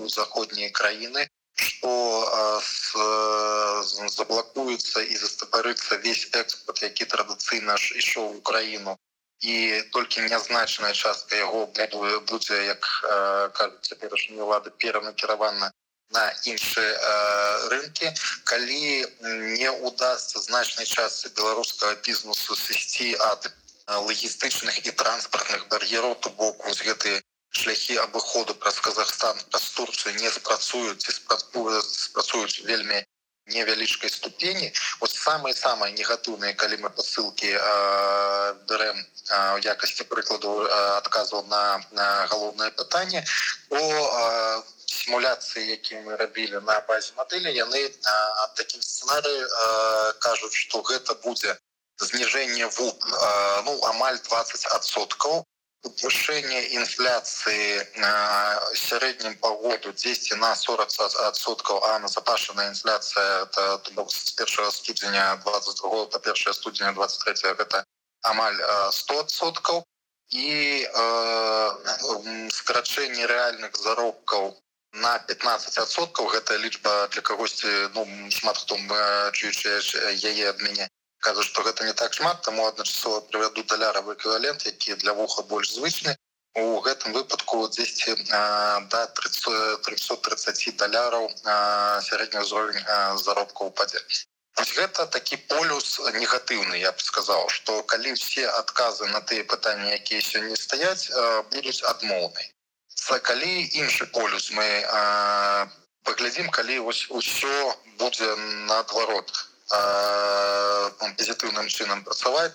у 0.04 0.12
заходнія 0.18 0.70
краіны 0.82 1.30
што 1.56 1.94
заблакуецца 4.18 5.04
і 5.04 5.16
застапарыцца 5.24 6.02
весь 6.06 6.28
экспорт 6.42 6.82
які 6.90 7.06
традыцыйна 7.16 7.78
ж 7.78 7.98
ішоў 8.02 8.38
украіну 8.42 8.98
і 9.44 9.56
толькі 9.96 10.26
нязначная 10.34 10.94
частка 10.94 11.36
яго 11.36 11.68
будзе 12.32 12.60
як 12.66 12.90
кажуць 13.60 13.88
цяперашнія 13.92 14.44
ўлады 14.50 14.72
перанакіравана 14.84 15.72
на 16.14 16.24
іншыя 16.46 16.94
э, 16.94 17.68
рынкі. 17.74 18.14
Калі 18.44 19.06
не 19.60 19.72
удастся 19.90 20.40
значнай 20.40 20.86
частцы 20.86 21.30
беларускага 21.38 21.96
бізнесу 22.06 22.56
сысці 22.56 23.14
ад 23.32 23.52
лагістычных 23.88 24.80
і 24.88 24.92
транспартных 24.92 25.68
бар'ераў 25.68 26.16
то 26.16 26.30
бок 26.30 26.66
вось 26.66 26.84
гэтыя 26.88 27.22
шляхі 27.54 27.98
абыходу 28.06 28.56
праз 28.56 28.80
Казахстан 28.80 29.38
праз 29.50 29.66
Турцыю 29.76 30.16
не 30.22 30.30
спрацуюць 30.30 31.04
ці 31.04 31.12
спрацуюць 31.12 32.64
вельмі 32.70 33.04
невялічкай 33.48 34.10
ступені. 34.10 34.72
Вот 35.02 35.12
самые 35.12 35.54
самые 35.54 35.92
негатыўныя 35.92 36.54
калі 36.54 36.78
мы 36.78 36.90
посылки 36.90 37.52
брэм 38.68 38.98
в 39.30 39.60
якасці 39.60 40.04
прыкладу 40.08 40.64
адказваў 41.04 41.46
на, 41.48 41.84
на 41.92 42.26
галоўнае 42.28 42.72
пытанне 42.72 43.26
о 43.70 44.64
сімуляцыі 44.94 45.64
які 45.70 46.02
мы 46.06 46.18
рабілі 46.22 46.62
на 46.70 46.80
базе 46.88 47.14
мадэлі 47.20 47.54
яны 47.58 47.82
такім 48.60 48.82
сцэнары 48.82 49.36
кажуць 50.26 50.54
что 50.64 50.82
гэта 50.90 51.16
будзе 51.26 51.58
зніжэнне 52.10 52.70
вуп 52.78 53.08
ну 53.68 53.74
амаль 53.92 54.20
20соткаў 54.30 55.44
повышение 55.84 56.76
инфляции 56.80 57.84
сярэднім 58.82 59.36
по 59.46 59.52
году 59.64 59.92
10 59.92 60.38
на 60.44 60.52
40соткаў 60.56 61.84
а 61.90 62.00
назапашаная 62.00 62.70
инфляция 62.70 63.44
это 63.44 63.82
с 64.10 64.34
1 64.40 64.72
студзеня 64.72 65.36
22 65.44 66.06
по 66.06 66.18
1 66.18 66.54
студзеня 66.54 66.94
23 66.94 67.52
это 67.66 67.84
амаль 68.22 68.60
100соткаў 68.92 69.84
і 70.34 70.88
э, 70.88 72.50
скарачэнне 72.50 73.26
рэальных 73.28 73.76
заробкаў 73.78 74.58
на 74.94 75.12
15соткаў 75.30 76.28
гэта 76.34 76.58
лічба 76.66 77.08
для 77.14 77.22
кагосьці 77.30 77.72
ну 77.96 78.06
шмат 78.30 78.58
хто 78.58 78.78
чуючы 79.34 79.72
яе 80.14 80.50
ад 80.50 80.62
мяне 80.62 80.90
кажа 81.28 81.44
что 81.48 81.64
гэта 81.64 81.88
не 81.88 81.94
так 81.94 82.14
шмат 82.14 82.42
таму 82.42 82.68
адначасова 82.68 83.22
прывяду 83.32 83.64
даляравы 83.64 84.14
эквівалент 84.14 84.66
які 84.66 84.96
для 84.96 85.14
вуха 85.14 85.42
больш 85.42 85.74
звычны. 85.74 86.16
У 86.56 86.80
гэтым 86.86 87.14
выпадку 87.14 87.68
200 87.68 88.16
до 88.94 89.06
330 89.18 90.78
даляраў 90.78 91.26
сярэдні 92.10 92.46
ўзровень 92.46 92.86
заробка 93.18 93.66
упадзе 93.72 94.00
гэта 94.78 95.08
такі 95.10 95.38
полюс 95.50 96.00
негатыўны 96.14 96.78
я 96.78 96.92
б 96.92 97.02
сказаў 97.02 97.50
что 97.50 97.82
калі 97.82 98.14
все 98.14 98.46
адказы 98.62 99.10
на 99.10 99.22
тыя 99.22 99.44
пытанні 99.44 99.90
якія 99.98 100.22
сёння 100.22 100.56
стаяць 100.56 101.10
будуць 101.50 101.82
адмоўнай 101.82 102.54
калі 103.24 103.52
іншы 103.80 104.06
полюс 104.16 104.52
мы 104.52 104.68
паглядзім 106.04 106.50
калі 106.50 106.80
вось 106.88 107.08
усё 107.10 107.56
будзе 108.00 108.30
наадварот 108.70 109.32
пазітыўным 111.02 111.68
чынам 111.68 112.04
працаваць 112.04 112.54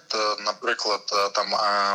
напрыклад 0.49 1.05
там 1.35 1.55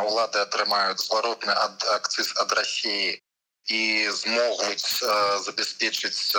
улады 0.10 0.40
атрымаюць 0.46 1.04
зваротны 1.06 1.54
ад 1.66 1.86
акцыз 1.98 2.34
ад 2.44 2.52
Росіі 2.60 3.20
і 3.78 4.10
змогуць 4.12 5.06
забяспечыць 5.46 6.36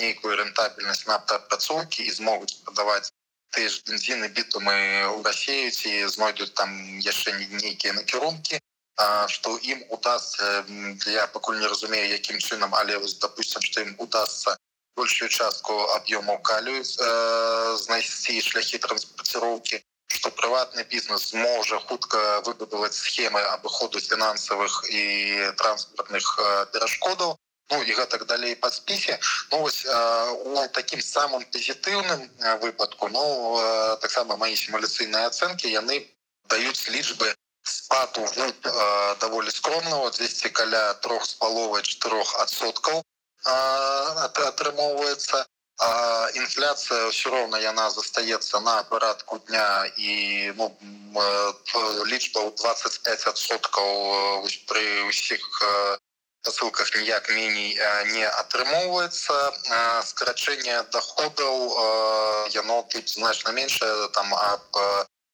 нейкую 0.00 0.36
рэнтабельнасць 0.42 1.06
нафтаапрацоўкі 1.08 2.04
і 2.04 2.16
змогуць 2.18 2.58
падаваць 2.66 3.08
ты 3.56 3.68
ж 3.72 3.80
бензіны 3.88 4.28
бітумы 4.28 4.76
ў 5.16 5.22
Росею 5.24 5.70
ці 5.70 5.92
знойдуць 6.12 6.52
там 6.60 6.76
яшчэ 7.00 7.38
нейкія 7.40 7.96
накірункі 7.96 8.60
што 9.28 9.58
ім 9.62 9.82
удастся 9.90 10.64
я 11.06 11.26
пакуль 11.26 11.58
не 11.60 11.68
разумею 11.68 12.08
якім 12.10 12.38
чынам 12.38 12.74
але 12.74 12.98
допустим 13.20 13.62
што 13.62 13.80
ім 13.84 13.94
удастся 13.98 14.56
большую 14.96 15.28
частку 15.28 15.76
аб'ёмаў 15.96 16.40
калю 16.42 16.76
э, 16.80 17.76
знайсці 17.84 18.40
шляхі 18.40 18.78
транспарціроўкі 18.78 19.82
што 20.16 20.30
прыватны 20.30 20.84
бізнес 20.88 21.34
можа 21.34 21.78
хутка 21.88 22.40
выбудаваць 22.46 22.96
схемы 22.96 23.42
абыходу 23.56 24.00
фінансавых 24.00 24.84
і 24.88 25.02
транспартных 25.60 26.38
э, 26.38 26.66
перашкодаў 26.72 27.36
Ну 27.70 27.82
і 27.82 27.94
гэтак 27.98 28.26
далей 28.30 28.54
па 28.54 28.70
спісе 28.70 29.18
ну, 29.50 29.58
вось 29.58 29.84
э, 29.84 30.30
у 30.46 30.66
такім 30.68 31.00
самым 31.02 31.42
пазітыўным 31.50 32.22
э, 32.22 32.58
выпадку 32.62 33.08
ну 33.08 33.22
э, 33.58 33.96
таксама 34.00 34.36
мои 34.36 34.54
сімуляцыйныя 34.54 35.26
ацэнкі 35.26 35.72
яны 35.72 35.98
даюць 36.46 36.86
лічбы 36.94 37.34
спаду 37.68 38.22
э, 38.22 38.52
даволі 39.20 39.50
скромного 39.50 40.10
200 40.10 40.48
каля 40.48 40.94
трох 40.94 41.26
з 41.26 41.34
паловай 41.34 41.82
чатырох 41.82 42.40
адсоткаў 42.40 43.02
атрымоўваецца 43.46 45.44
інфляцыя 46.40 47.12
ўсё 47.12 47.30
роўна 47.30 47.60
яна 47.60 47.90
застаецца 47.90 48.60
на 48.60 48.82
парадку 48.88 49.38
дня. 49.44 49.84
І 50.00 50.52
ну, 50.56 50.72
лічба 52.08 52.48
ў 52.48 52.50
25соткаў 52.56 54.48
пры 54.66 55.04
ўсіх 55.12 55.44
посылках 56.46 56.94
ніяк 56.96 57.28
меней 57.28 57.76
не 58.14 58.24
атрымоўваецца 58.24 59.34
скарачэнне 60.06 60.86
доходаў 60.94 61.54
яно 62.54 62.86
тут 62.88 63.10
значна 63.10 63.52
меншае 63.52 64.08
там 64.14 64.32
об 64.32 64.78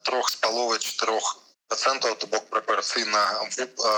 трох 0.02 0.30
з 0.30 0.36
паловай 0.36 0.78
чатырох 0.78 1.41
процентаў 1.72 2.16
то 2.20 2.26
бок 2.28 2.48
прапорцыйна 2.52 3.20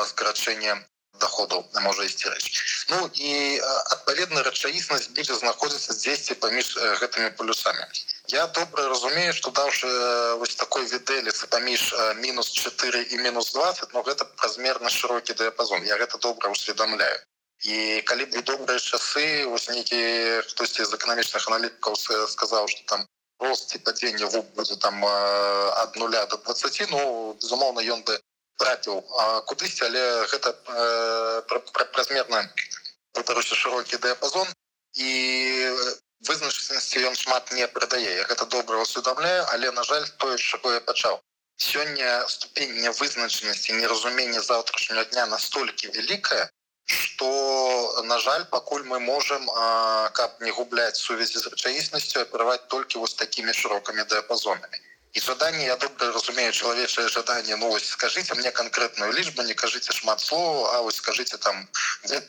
скарачэнне 0.06 0.74
доходу 1.18 1.64
можа 1.82 2.06
ісці 2.06 2.30
рэч 2.30 2.44
Ну 2.92 2.98
і 3.26 3.30
адпаведна 3.94 4.42
рэчаіснасць 4.46 5.10
будзе 5.16 5.34
знаходзіцца 5.40 5.96
дзесьці 5.98 6.36
паміж 6.42 6.70
гэтымі 7.00 7.30
полюсамі. 7.38 7.86
Я 8.34 8.46
добра 8.58 8.86
разумею 8.92 9.32
что 9.38 9.50
даўшы 9.58 9.90
вось 10.42 10.54
такой 10.62 10.86
відэліцы 10.92 11.50
паміж 11.54 11.82
мінус 12.22 12.52
4 12.52 13.02
і 13.10 13.18
мінус 13.26 13.52
20 13.58 13.94
но 13.94 14.02
гэта 14.06 14.28
празмерна 14.38 14.90
шырокі 14.98 15.34
дыяпазон. 15.40 15.82
Я 15.90 15.98
гэта 15.98 16.22
добра 16.28 16.54
усведомляю 16.54 17.18
і 17.64 18.02
калі 18.06 18.30
б 18.30 18.44
добрыя 18.52 18.78
часы 18.78 19.26
вось 19.50 19.68
нейкі 19.72 19.98
хтосьці 20.50 20.84
з 20.84 20.94
эканамічных 21.00 21.48
аналітыкаў 21.50 21.98
сказаў 22.36 22.68
что 22.68 22.82
там 22.94 23.08
рост 23.40 23.74
і 23.74 23.78
падзення 23.78 24.28
будзе 24.56 24.76
там 24.76 25.04
ад 25.04 25.96
нуля 25.96 26.26
до 26.26 26.36
20 26.36 26.90
ну 26.90 27.34
безумоўна 27.40 27.82
ён 27.96 28.04
бы 28.04 28.18
трапіў 28.58 29.02
кудысьці 29.50 29.84
але 29.88 30.02
гэта 30.30 30.54
э, 30.54 31.42
празмерна. 31.92 32.48
Паўтаруся 33.14 33.54
шырокі 33.54 33.98
дыяпазон 34.02 34.48
і 34.94 35.10
вызначанасці 36.26 37.04
ён 37.10 37.14
шмат 37.14 37.52
не 37.52 37.66
прыдае. 37.68 38.14
Я 38.22 38.24
гэта 38.30 38.46
добра 38.46 38.82
усведомляю 38.82 39.46
але 39.52 39.70
на 39.70 39.84
жаль 39.84 40.06
тое 40.18 40.36
чаго 40.38 40.72
я 40.72 40.80
пачаў. 40.80 41.20
Сёння 41.56 42.26
ступень 42.28 42.74
нявызначанасці 42.82 43.78
неразумення 43.78 44.40
заўтрашняга 44.40 45.04
дня 45.10 45.26
настолькі 45.26 45.90
вялікая 45.94 46.50
что 46.86 48.02
на 48.04 48.18
жаль 48.18 48.44
пакуль 48.46 48.84
мы 48.84 49.00
можем 49.00 49.46
каб 50.12 50.40
не 50.40 50.50
губляць 50.50 50.96
сувязі 50.96 51.38
з 51.38 51.52
рэчаіснасцю 51.54 52.20
апераваць 52.20 52.66
толькі 52.68 52.98
вось 52.98 53.14
такими 53.14 53.52
шырокімі 53.52 54.04
дыяпазонамі 54.04 54.78
і 55.14 55.20
жаданне 55.20 55.64
я 55.64 55.76
добра 55.76 56.10
разумею 56.12 56.52
чалавечае 56.52 57.08
жаданне 57.08 57.56
ну 57.56 57.70
вось 57.70 57.88
скажите 57.88 58.34
мне 58.34 58.50
конкретную 58.50 59.12
лічбу 59.12 59.42
не 59.42 59.54
кажыце 59.54 59.92
шмат 59.92 60.20
слова 60.20 60.76
А 60.76 60.82
вось 60.82 60.96
скажите 60.96 61.36
там 61.36 61.68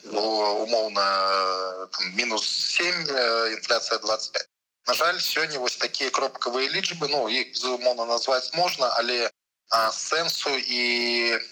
ну, 0.04 0.22
умоўна 0.64 1.88
мінус 2.14 2.48
7 2.48 3.10
інфляцыя 3.58 4.00
25 4.00 4.48
на 4.88 4.94
жаль 4.94 5.20
сёння 5.20 5.60
вось 5.60 5.78
такія 5.78 6.12
кропкавыя 6.12 6.70
лічбы 6.70 7.10
ну 7.10 7.28
іх 7.28 7.52
безумоўна 7.58 8.06
назваць 8.06 8.54
можна 8.54 8.94
але 9.02 9.32
сэнсу 9.72 10.52
і 10.58 10.82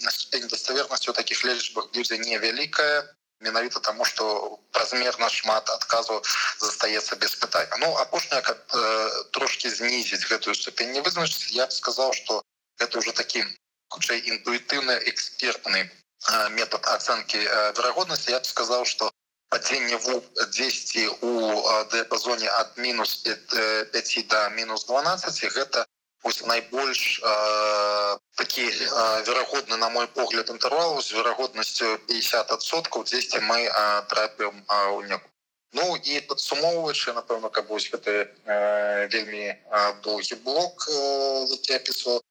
ступень 0.10 0.48
даставернасці 0.48 1.10
у 1.10 1.14
таких 1.14 1.46
лічбах 1.46 1.90
будзе 1.94 2.18
невялікая 2.18 3.04
менавіта 3.44 3.80
тому 3.80 4.06
что 4.06 4.60
празмерна 4.72 5.30
шмат 5.30 5.70
адказу 5.70 6.22
застаецца 6.60 7.16
без 7.16 7.36
пытання 7.36 7.78
ну 7.80 7.96
апошняя 7.98 8.42
как 8.42 8.62
э, 8.74 9.10
трошки 9.32 9.70
знізіць 9.70 10.26
гэтую 10.30 10.56
ступень 10.56 10.92
не 10.92 11.02
вызначыць 11.02 11.52
я 11.52 11.70
сказал 11.70 12.14
что 12.14 12.44
это 12.80 13.00
уже 13.00 13.12
такі 13.12 13.44
хутчэй 13.90 14.20
інтуітыўны 14.32 14.96
экспертны 15.12 15.90
э, 15.90 16.50
метод 16.50 16.86
ацэнкі 16.86 17.38
э, 17.38 17.74
верагоднасці 17.78 18.32
я 18.32 18.44
сказал 18.44 18.86
что 18.86 19.12
падзенне 19.50 19.98
в 19.98 20.22
10 20.50 21.22
у 21.22 21.32
э, 21.52 21.86
дыапазоне 21.92 22.50
ад 22.50 22.78
мінус 22.78 23.16
5, 23.16 23.92
5 23.92 24.28
до 24.28 24.50
мінус 24.50 24.86
12 24.86 25.44
гэта 25.54 25.86
ось 26.24 26.42
найбольш 26.46 27.20
э, 27.24 28.18
такі 28.36 28.64
э, 28.64 29.24
верагодны 29.28 29.78
на 29.78 29.90
мой 29.90 30.08
погляд 30.08 30.50
інтэрвалу 30.50 31.02
з 31.02 31.12
верагоднасцю 31.12 32.00
50соткаў 32.08 33.04
дзесьці 33.04 33.40
мы 33.40 33.68
э, 33.68 34.02
трапім 34.08 34.64
э, 34.68 34.88
у 34.98 35.02
неку 35.02 35.30
Ну 35.74 35.96
і 35.98 36.20
падсумоўваючы 36.30 37.14
напэўна 37.18 37.50
каб 37.50 37.68
вось 37.68 37.90
гэты 37.90 38.30
э, 38.46 39.08
вельмі 39.10 39.46
э, 39.52 39.94
доўгі 40.06 40.36
блок 40.46 40.86
э, 40.88 41.76
опісваў 41.76 42.22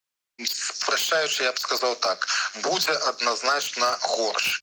спрашаючы 0.46 1.44
я 1.44 1.52
б 1.52 1.59
сказаў 1.59 1.96
так 1.96 2.26
будзе 2.62 2.92
адназначна 2.92 3.98
горш. 4.02 4.62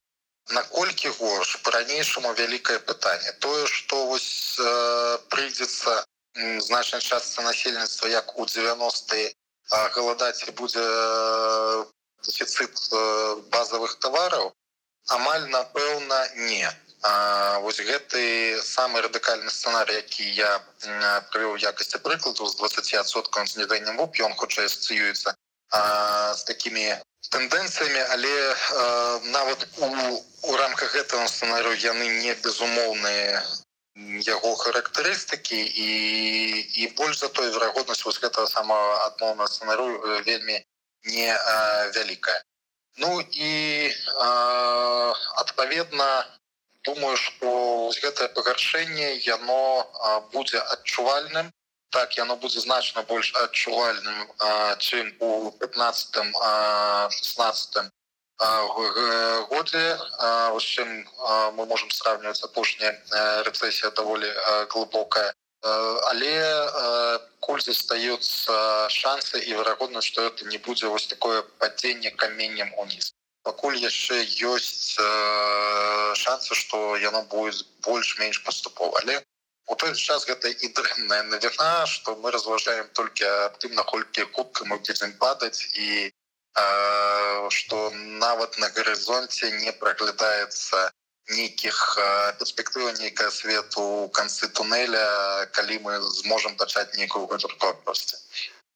Наколькі 0.50 1.08
горш? 1.20 1.56
По-ранейшаму 1.62 2.32
вялікае 2.32 2.78
пытанне 2.80 3.32
тое 3.38 3.66
что 3.66 4.06
вось 4.06 4.56
э, 4.58 5.18
прыйдзецца 5.28 6.04
значная 6.34 7.00
частка 7.00 7.42
насельніцтва 7.42 8.08
як 8.08 8.38
у 8.38 8.46
90 8.46 9.34
галадаць 9.70 10.50
будзе 10.58 10.84
дефіцит 12.26 12.76
базовых 13.50 13.98
товараў 13.98 14.52
амаль 15.08 15.48
напэўна 15.48 16.28
не. 16.36 16.70
А, 17.02 17.58
вось 17.60 17.80
гэты 17.80 18.60
самы 18.60 19.00
радыкальны 19.00 19.48
сцэнарый 19.48 19.96
які 19.96 20.24
я 20.36 20.60
прывёў 21.32 21.56
якасці 21.56 21.98
прыкладу 22.04 22.44
з 22.46 22.60
20соткам 22.60 23.46
снеданнем 23.46 23.96
вуп 23.96 24.20
ён 24.20 24.36
хутчэй 24.36 24.68
асцыюецца 24.68 25.32
з 25.72 26.44
такімі 26.44 27.00
тэндэнцыямі 27.32 28.02
але 28.16 28.34
а, 28.52 29.20
нават 29.32 29.66
у, 29.78 29.88
у 30.52 30.56
рамках 30.60 30.92
гэтага 30.92 31.24
сцэнарыю 31.32 31.80
яны 31.80 32.06
не 32.20 32.34
безумоўныя 32.44 33.40
яго 34.26 34.54
характарыстыкі 34.64 35.60
і 35.86 35.90
і 36.82 36.92
больш 36.98 37.20
за 37.20 37.28
той 37.28 37.50
верагоднасць 37.50 38.04
вось 38.04 38.20
гэтага 38.24 38.46
самого 38.46 38.92
адмоўна 39.06 39.46
сцэнару 39.46 39.88
вельмі 40.28 40.60
не 41.04 41.28
вялікая 41.96 42.40
ну 42.96 43.20
і 43.20 43.50
адпаведна 45.44 46.10
думаю 46.84 47.16
что 47.16 47.90
гэтае 48.02 48.28
пагаршэнне 48.36 49.08
яно 49.26 49.62
будзе 50.32 50.58
адчувальным. 50.58 51.52
Так 51.90 52.16
яно 52.16 52.36
будзе 52.36 52.60
значна 52.60 53.02
больш 53.02 53.32
адчувальным 53.34 54.28
чым 54.78 55.12
у 55.20 55.50
15 55.50 56.16
16 57.10 57.90
годзе 58.40 59.98
чым 60.60 60.88
мы 61.56 61.66
можем 61.66 61.90
сравнивать 61.90 62.42
апошняя 62.42 62.96
рэцэсія 63.44 63.90
даволі 63.90 64.32
глубокая. 64.70 65.34
Але 65.62 66.32
куль 67.40 67.60
застаюцца 67.60 68.88
шансы 68.88 69.40
і 69.44 69.54
верагодна 69.60 70.00
что 70.00 70.22
это 70.22 70.44
не 70.46 70.58
будзе 70.58 70.88
вось 70.88 71.06
такое 71.06 71.42
падзенне 71.60 72.10
каменем 72.10 72.72
уніз 72.78 73.12
пакуль 73.42 73.76
яшчэ 73.76 74.24
ёсць 74.52 74.96
шансы 76.22 76.54
что 76.54 76.96
яно 76.96 77.22
будет 77.22 77.66
больш-менш 77.84 78.42
паступова 78.44 79.00
але 79.02 79.20
у 79.66 79.74
той 79.74 79.94
час 79.94 80.24
гэта 80.30 80.48
і 80.48 80.72
дрэнная 80.78 81.22
навіна 81.28 81.86
что 81.86 82.16
мы 82.16 82.30
разважаем 82.30 82.88
только 82.92 83.28
аб 83.46 83.58
тым 83.58 83.74
наколькі 83.74 84.24
хутка 84.32 84.64
мы 84.64 84.78
будем 84.78 85.12
падаць 85.24 85.60
і 85.74 86.08
что 87.50 87.90
нават 87.94 88.58
на 88.58 88.68
горизонте 88.70 89.50
не 89.64 89.72
проглядаецца 89.72 90.90
нейкіх 91.30 91.98
перспектыў 92.38 92.90
нейкая 93.00 93.30
свету 93.30 93.82
у 94.04 94.08
канцы 94.08 94.48
туннеля 94.48 95.46
калі 95.52 95.78
мы 95.84 96.00
зможам 96.22 96.56
пачаць 96.56 96.90
нейкую 96.98 97.26
гэтуркосці 97.26 98.16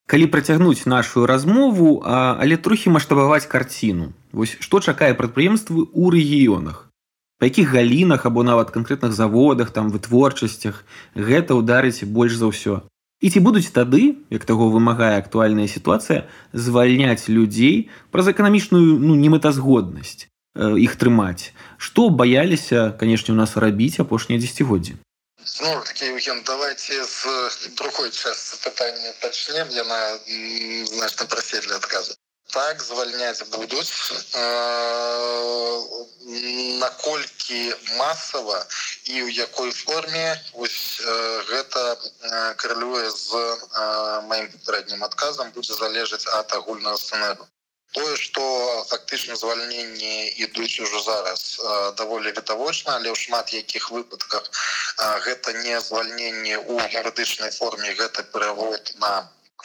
калі 0.06 0.26
працягнуць 0.26 0.87
нашу 0.87 1.26
размову 1.26 2.02
але 2.06 2.56
трохі 2.56 2.94
маштабаваць 2.96 3.46
карціну 3.50 4.12
вось 4.32 4.56
што 4.60 4.80
чакае 4.80 5.14
прадпрыемствы 5.14 5.87
ў 5.90 6.04
рэгіёнах? 6.14 6.90
Па 7.38 7.50
якіх 7.50 7.70
галінах 7.74 8.26
або 8.26 8.42
нават 8.46 8.70
канкрэтных 8.70 9.12
заводах 9.12 9.70
там 9.70 9.90
вытворчасцях 9.90 10.84
гэта 11.14 11.58
ўдарыць 11.58 12.06
больш 12.06 12.38
за 12.38 12.50
ўсё 12.50 12.74
І 13.20 13.31
ці 13.31 13.40
будуць 13.40 13.70
тады, 13.70 14.16
як 14.31 14.44
таго 14.44 14.68
вымагае 14.70 15.18
актуальная 15.18 15.68
сітуацыя, 15.68 16.27
звальняць 16.53 17.29
людзей 17.29 17.90
праз 18.11 18.29
эканамічную 18.33 18.98
ну, 18.98 19.14
немэтазгоднасць 19.14 20.27
э, 20.27 20.79
іх 20.83 20.96
трымаць. 20.96 21.55
Што 21.79 22.11
баяліся, 22.11 22.90
канешне, 23.00 23.35
у 23.35 23.38
нас 23.38 23.57
рабіць 23.57 24.00
апошнія 24.00 24.42
дзесяцігоддзі. 24.42 24.98
Ну, 25.62 25.70
такі 25.87 26.05
Евген, 26.11 26.42
давайте 26.46 27.05
з 27.05 27.68
другой 27.77 28.11
части 28.11 28.57
пытання 28.64 29.12
пачнем 29.20 29.68
яна 29.70 30.18
значна 30.88 31.27
прасей 31.27 31.61
для 31.61 31.77
адказу 31.77 32.14
так 32.54 32.82
звальняць 32.82 33.42
будуць 33.50 33.92
наколькі 36.82 37.58
масава 37.98 38.58
і 39.10 39.26
ў 39.26 39.28
якой 39.46 39.72
форме 39.78 40.26
вось 40.54 41.02
гэта 41.50 41.82
каралюе 42.62 43.10
з 43.10 43.42
маім 44.30 44.46
папярэднім 44.54 45.02
адказам 45.08 45.50
будзе 45.58 45.74
залежаць 45.80 46.30
ад 46.38 46.54
агульнага 46.60 47.02
сцэнару 47.02 47.50
тое 47.98 48.14
што 48.22 48.46
фактычна 48.92 49.36
звальненні 49.42 50.14
ідуць 50.46 50.78
ужо 50.86 51.02
зараз 51.10 51.44
даволі 51.98 52.34
відавочна 52.38 52.96
але 52.96 53.10
ў 53.10 53.18
шмат 53.26 53.52
якіх 53.58 53.90
выпадках 53.98 54.50
гэта 55.26 55.58
не 55.66 55.76
звальненне 55.90 56.56
ў 56.58 56.88
юрыдычнай 57.02 57.54
форме 57.60 57.94
гэта 58.00 58.26
перавод 58.34 58.96
на 59.06 59.14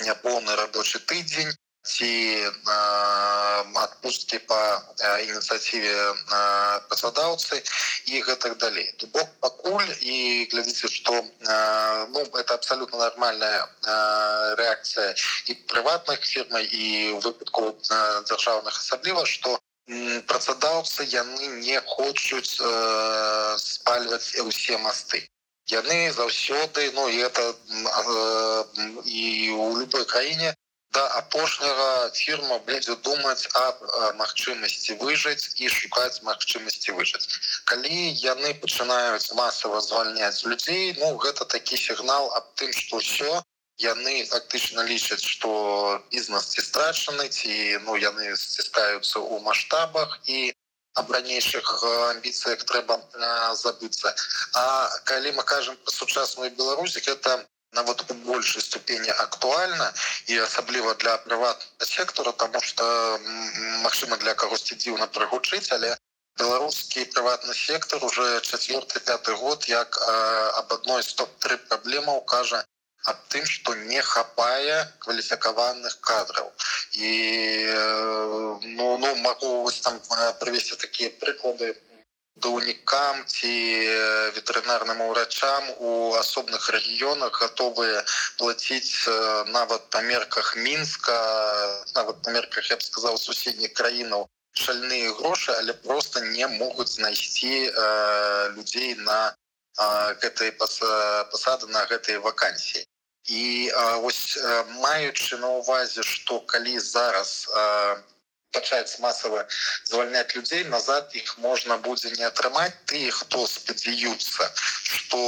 няпоўны 0.10 0.62
рабочы 0.66 1.06
тыдзень 1.14 1.58
ці 1.84 2.12
адпусткі 3.80 4.40
по 4.50 4.58
ініцыятыве 5.24 5.96
пасадаўцы 6.92 7.62
і 8.12 8.22
гэтак 8.28 8.58
далей 8.60 8.88
бок 9.14 9.30
пакуль 9.40 9.94
і 10.02 10.48
глядзіце 10.52 10.92
што 10.92 11.24
ну, 12.12 12.20
это 12.36 12.54
абсолютно 12.54 13.00
нормальная 13.00 13.64
рэакцыя 14.60 15.16
і 15.48 15.58
прыватных 15.72 16.20
фірмай 16.28 16.68
і 16.68 17.16
выпадку 17.24 17.74
дзяржаўных 18.28 18.76
асабліва 18.76 19.26
што 19.26 19.58
працадаўцы 20.28 21.08
яны 21.16 21.48
не 21.66 21.82
хочуць 21.96 22.60
спальваць 23.64 24.36
усе 24.44 24.78
масты 24.78 25.26
яны 25.72 26.12
заўсёды 26.12 26.92
ну 26.94 27.08
і 27.10 27.18
это 27.30 27.54
і 29.06 29.52
у 29.52 29.78
любой 29.80 30.06
краіне 30.06 30.56
да 30.94 31.06
апошняга 31.20 32.10
фірма 32.18 32.58
будзе 32.70 32.96
думаць 33.08 33.50
аб 33.62 33.84
магчымасці 34.22 34.98
выжыць 35.04 35.54
і 35.62 35.70
шукаць 35.70 36.22
магчымасці 36.30 36.96
выжыць. 36.98 37.28
Калі 37.72 38.00
яны 38.24 38.54
пачынаюць 38.64 39.34
масава 39.42 39.82
звальняць 39.86 40.46
людзей 40.46 40.96
ну 41.02 41.14
гэта 41.26 41.46
такі 41.46 41.78
сігнал 41.78 42.32
аб 42.40 42.50
тым 42.62 42.74
што 42.82 43.02
ўсё 43.04 43.42
яны 43.84 44.16
фактычна 44.32 44.84
лічаць 44.92 45.24
што 45.34 45.52
бізнес 46.12 46.50
ці 46.56 46.66
страчаны 46.70 47.30
ці 47.30 47.54
ну 47.86 47.96
яны 47.96 48.34
сціскаюцца 48.36 49.18
ў 49.20 49.46
маштабах 49.46 50.20
і 50.26 50.52
ранейшых 51.08 51.84
амбіцыях 52.12 52.64
трэба 52.68 53.00
забыцца. 53.56 54.12
А 54.54 54.90
калі 55.06 55.32
мы 55.38 55.44
кажам 55.44 55.78
про 55.78 55.92
сучасную 55.92 56.52
Беларусь 56.52 56.98
это 56.98 57.46
нават 57.74 58.12
у 58.12 58.14
большай 58.14 58.62
ступені 58.62 59.10
актуальна 59.10 59.94
і 60.28 60.38
асабліва 60.46 60.94
для 60.94 61.18
прыватнага 61.18 61.86
сектора 61.86 62.32
тому 62.32 62.62
что 62.62 62.84
Мачыма 63.84 64.18
для 64.18 64.34
кагосьці 64.34 64.76
дзіўна 64.76 65.08
прыгучыць 65.18 65.72
але 65.78 65.96
беларускі 66.40 67.06
прыватны 67.14 67.54
сектор 67.54 68.06
уже 68.06 68.42
четверты 68.42 69.00
пятый 69.00 69.36
год 69.36 69.66
як 69.70 69.98
об 70.60 70.74
адной 70.74 71.04
стоп-3 71.04 71.58
праблемаў 71.70 72.22
кажа 72.34 72.64
аб 73.06 73.20
тым 73.34 73.46
что 73.46 73.76
не 73.76 74.02
хапае 74.02 74.80
кваліфікаваных 75.06 76.00
кадраў 76.10 76.52
і 76.94 77.12
ну 78.80 78.98
ну 79.04 79.16
могу 79.28 79.72
там 79.84 80.02
прывесці 80.40 80.76
такія 80.76 81.10
прыклады 81.22 81.74
по 81.74 81.89
даўнікам 82.46 83.24
ці 83.36 83.54
ветэрынарным 84.38 85.02
урачам 85.10 85.70
у 85.78 86.16
асобных 86.22 86.70
рэгіёнах 86.76 87.42
гатовыя 87.44 88.04
плаціць 88.42 89.08
нават 89.56 89.90
па 89.96 90.02
мерках 90.02 90.56
мінска 90.56 91.16
нават 91.96 92.22
па 92.24 92.36
мерках 92.36 92.70
я 92.72 92.78
б 92.78 92.86
сказаў 92.90 93.18
суседніх 93.18 93.74
краінаў 93.74 94.28
шальныя 94.54 95.14
грошы 95.14 95.52
але 95.58 95.74
просто 95.74 96.20
не 96.20 96.48
могуць 96.48 96.92
знайсці 96.94 97.72
э, 97.72 98.50
людзей 98.56 98.96
на 98.96 99.36
э, 99.78 100.16
гэтай 100.22 100.52
пасады 101.32 101.68
на 101.68 101.86
гэтай 101.86 102.18
вакансіі. 102.18 102.86
І 103.26 103.72
э, 103.72 104.02
вось 104.02 104.38
э, 104.38 104.64
маючы 104.84 105.38
на 105.38 105.50
увазе 105.62 106.04
што 106.04 106.40
калі 106.40 106.80
зараз 106.80 107.48
э, 107.54 107.96
пачаць 108.58 109.00
масава 109.06 109.46
звальняць 109.92 110.36
людзей 110.36 110.64
назад 110.74 111.16
іх 111.22 111.38
можна 111.46 111.78
будзе 111.88 112.12
не 112.18 112.26
атрымаць 112.30 112.74
ты 112.92 113.02
хто 113.22 113.46
спадзяюцца 113.54 114.50
что 115.00 115.20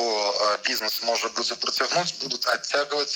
бізнес 0.67 1.01
можа 1.09 1.29
будзе 1.39 1.57
працягнуць 1.65 2.17
будуць 2.23 2.45
адцягваць 2.55 3.15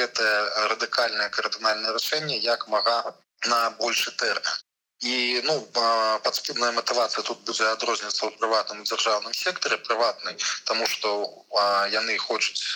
гэтае 0.00 0.36
радыкальнае 0.74 1.28
кардынальнае 1.36 1.92
рашэнне 1.98 2.40
як 2.46 2.68
мага 2.76 2.98
на 3.52 3.60
большы 3.82 4.16
тэрмін 4.22 4.64
і 5.00 5.42
ну 5.46 5.54
падспільная 6.24 6.72
матывацыя 6.72 7.22
тут 7.22 7.44
будзе 7.46 7.66
адрозніцца 7.70 8.26
ў 8.26 8.34
прыватным 8.42 8.82
дзяржаўным 8.82 9.34
сектары 9.40 9.78
прыватнай 9.86 10.34
тому 10.64 10.86
что 10.90 11.14
яны 11.94 12.18
хочуць 12.18 12.74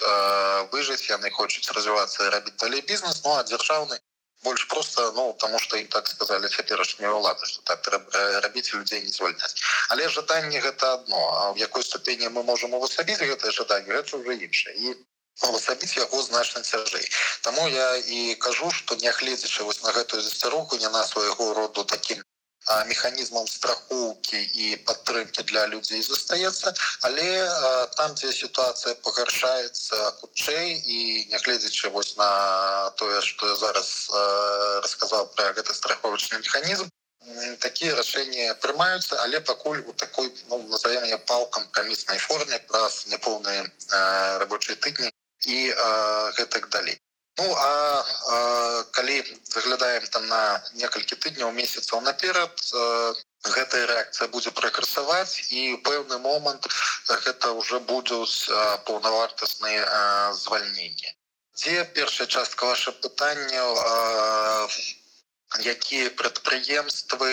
выжыць 0.71 1.11
яны 1.11 1.35
хочуць 1.35 1.67
развівацца 1.75 2.31
рабіць 2.31 2.59
далей 2.63 2.87
бізнес 2.93 3.23
ну 3.25 3.35
а 3.35 3.43
дзяржаўны 3.43 3.99
больш 4.43 4.67
просто 4.69 5.13
ну 5.13 5.37
тому 5.39 5.59
что 5.59 5.77
им 5.77 5.87
так 5.89 6.09
сказали 6.09 6.49
цяперашнія 6.49 7.13
ўлады 7.13 7.47
что 7.47 7.63
так 7.63 7.83
трэба 7.83 8.41
рабіць 8.47 8.75
людзей 8.75 9.03
не 9.03 9.13
звольняць 9.13 9.55
але 9.89 10.09
жаданне 10.09 10.61
гэта 10.61 10.93
одно 10.95 11.23
а 11.43 11.53
в 11.53 11.59
якой 11.59 11.83
ступені 11.83 12.29
мы 12.29 12.43
можем 12.43 12.75
увасабіць 12.75 13.23
гэтае 13.23 13.53
жаданне 13.53 13.93
гэта 13.93 14.17
уже 14.17 14.37
іншае 14.37 14.75
і 14.75 14.97
увасабіць 15.49 15.97
яго 15.97 16.23
значна 16.23 16.63
цяжэй 16.63 17.07
Таму 17.43 17.69
я 17.69 17.97
і 17.97 18.35
кажу 18.35 18.71
что 18.71 18.97
нягледзячы 18.97 19.65
вось 19.65 19.83
на 19.83 19.93
гэтую 19.93 20.23
засцярогу 20.23 20.77
не 20.77 20.89
на 20.89 21.07
свайго 21.07 21.55
роду 21.55 21.85
таким 21.85 22.23
механізмам 22.87 23.47
страхоўкі 23.47 24.39
і 24.39 24.77
падтрымки 24.87 25.43
для 25.51 25.67
людзей 25.67 26.03
застаецца 26.03 26.75
але 27.09 27.27
там 27.99 28.15
дзе 28.15 28.33
сітуацыя 28.33 28.95
пагаршаецца 29.03 29.97
хутчэй 30.23 30.79
і 30.97 30.99
нягледзячы 31.35 31.91
вось 31.91 32.17
на 32.17 32.31
тое 33.03 33.21
что 33.21 33.49
я 33.51 33.57
зараз 33.57 34.11
расказаў 34.87 35.27
про 35.37 35.53
гэты 35.59 35.75
страховачны 35.75 36.39
механізм 36.39 36.87
такія 37.59 37.95
рашэнні 37.99 38.49
прымаюцца 38.63 39.19
але 39.27 39.41
пакуль 39.41 39.83
у 39.87 39.93
такой 39.93 40.31
ну, 40.49 40.63
назовем 40.63 41.05
я 41.05 41.19
палкам 41.19 41.67
каміснай 41.71 42.19
форме 42.19 42.59
праз 42.71 43.07
няпоўныя 43.11 43.67
рабочыя 44.39 44.77
тыдні 44.77 45.11
і 45.47 45.59
гэтак 46.39 46.69
далей 46.71 47.02
Ну 47.39 47.55
а, 47.57 48.05
а 48.29 48.83
калі 48.93 49.25
заглядаем 49.45 50.05
там 50.13 50.27
на 50.29 50.41
некалькі 50.75 51.17
тыдняў 51.17 51.53
месяцаў 51.57 52.03
наперад 52.09 52.53
гэтая 53.55 53.87
рэакцыя 53.91 54.29
будзе 54.35 54.53
пракрасаваць 54.59 55.41
і 55.49 55.63
пэўны 55.89 56.19
момант 56.27 56.69
гэта 57.09 57.53
ўжо 57.57 57.81
будуць 57.81 58.53
паўнавартасныя 58.85 59.83
звальненні 60.45 61.17
дзе 61.57 61.85
першая 61.97 62.29
частка 62.29 62.69
ваше 62.69 62.93
пытанняў 63.01 63.69
якія 65.75 66.13
прадпрыемствы 66.21 67.33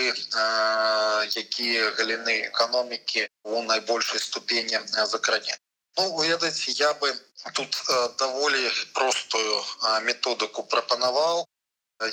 якія 1.44 1.92
галіны 2.00 2.36
эканомікі 2.48 3.28
у 3.44 3.64
найбольшай 3.64 4.20
ступені 4.20 4.80
закране 5.16 5.60
ну 6.00 6.22
ведаць 6.24 6.70
я 6.80 6.94
бы 6.94 7.12
тут 7.54 7.76
даволі 8.20 8.72
простую 8.94 9.64
методыку 10.08 10.64
прапанаваў 10.74 11.44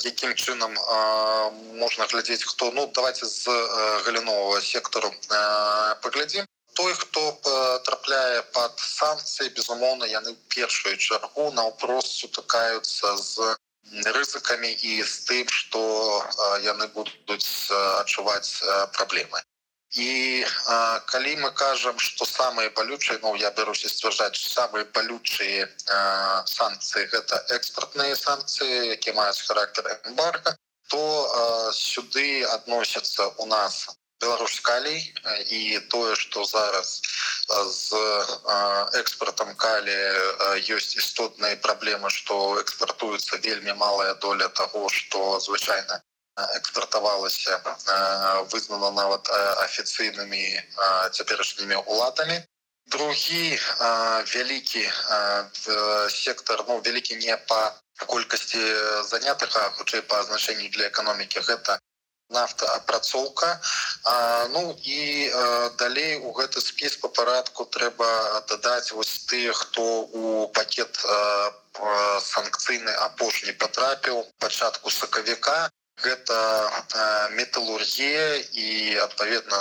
якім 0.05 0.35
чынам 0.35 0.75
можна 1.83 2.07
глядзець 2.13 2.43
хто 2.51 2.71
ну 2.79 2.87
давайте 2.99 3.27
з 3.27 3.55
галінового 4.07 4.61
сектору 4.61 5.13
паглядзім 6.03 6.51
той 6.81 6.95
хто 7.03 7.23
трапляе 7.87 8.43
под 8.59 8.85
санкцыі 8.87 9.55
безумоўна 9.59 10.11
яны 10.15 10.35
першую 10.57 10.97
чаргу 10.97 11.51
наўпрост 11.61 12.19
сутыкаюцца 12.23 13.17
з 13.23 13.55
рызыкамі 14.19 14.73
і 14.91 15.03
з 15.03 15.15
тым 15.31 15.59
што 15.59 15.83
яны 16.67 16.91
будуць 16.99 17.71
адчуваць 18.03 18.51
праблемы 18.99 19.47
і 19.95 20.45
калі 21.07 21.37
мы 21.43 21.51
кажам 21.55 21.99
што 21.99 22.27
самыя 22.27 22.71
балючыя 22.71 23.19
ну 23.23 23.35
я 23.37 23.51
бяруся 23.51 23.89
сцвярджаць 23.89 24.37
самыя 24.37 24.85
балючыя 24.97 25.69
санкцыі 26.51 27.07
гэта 27.13 27.43
экспартныя 27.59 28.17
санкцыі 28.17 28.91
якія 28.97 29.15
маюць 29.15 29.47
характар 29.47 29.93
эмбарга 30.05 30.57
то 30.91 31.03
сюды 31.73 32.45
адносяцца 32.45 33.31
у 33.39 33.47
нас 33.47 33.87
беларускалей 34.21 35.15
і 35.51 35.79
тое 35.93 36.15
што 36.17 36.45
зараз 36.45 37.03
з 37.73 38.01
экспортам 39.01 39.55
калі 39.55 39.97
ёсць 40.77 40.97
істотныя 40.97 41.57
праблемы 41.69 42.11
што 42.11 42.59
экспартуецца 42.61 43.41
вельмі 43.49 43.77
малая 43.85 44.15
доля 44.15 44.49
того 44.49 44.89
што 44.89 45.39
звычайна 45.41 46.01
экспартавалася 46.37 47.61
вызнана 48.53 48.91
нават 48.93 49.31
афіцыйнымі 49.65 50.45
цяперашнімі 51.13 51.81
уладамі 51.87 52.37
другі 52.87 53.59
вялікі 54.35 54.85
сектор 56.13 56.65
ну 56.69 56.81
вялікі 56.85 57.17
не 57.25 57.37
па 57.49 57.61
колькасці 58.07 58.63
занятых 59.11 59.57
а 59.57 59.71
хутчэй 59.79 60.03
па 60.11 60.21
азначэнні 60.25 60.69
для 60.77 60.89
эканомікі 60.93 61.41
гэта 61.49 61.79
нафтаапрацоўка 62.37 63.49
ну 64.53 64.77
і 64.83 65.01
далей 65.79 66.19
у 66.19 66.33
гэты 66.37 66.61
спіс 66.61 66.97
по 67.03 67.09
парадку 67.09 67.65
трэба 67.65 68.09
дадаць 68.53 68.93
вось 68.93 69.25
ты 69.31 69.41
хто 69.53 69.87
у 70.21 70.49
пакет 70.61 71.01
санкцыйны 72.29 72.93
апошні 73.09 73.57
потрапіў 73.65 74.23
пачатку 74.39 74.91
сакавіка 74.91 75.59
гэта 76.05 76.37
металургія 77.33 78.37
і 78.53 78.97
адпаведна 79.03 79.61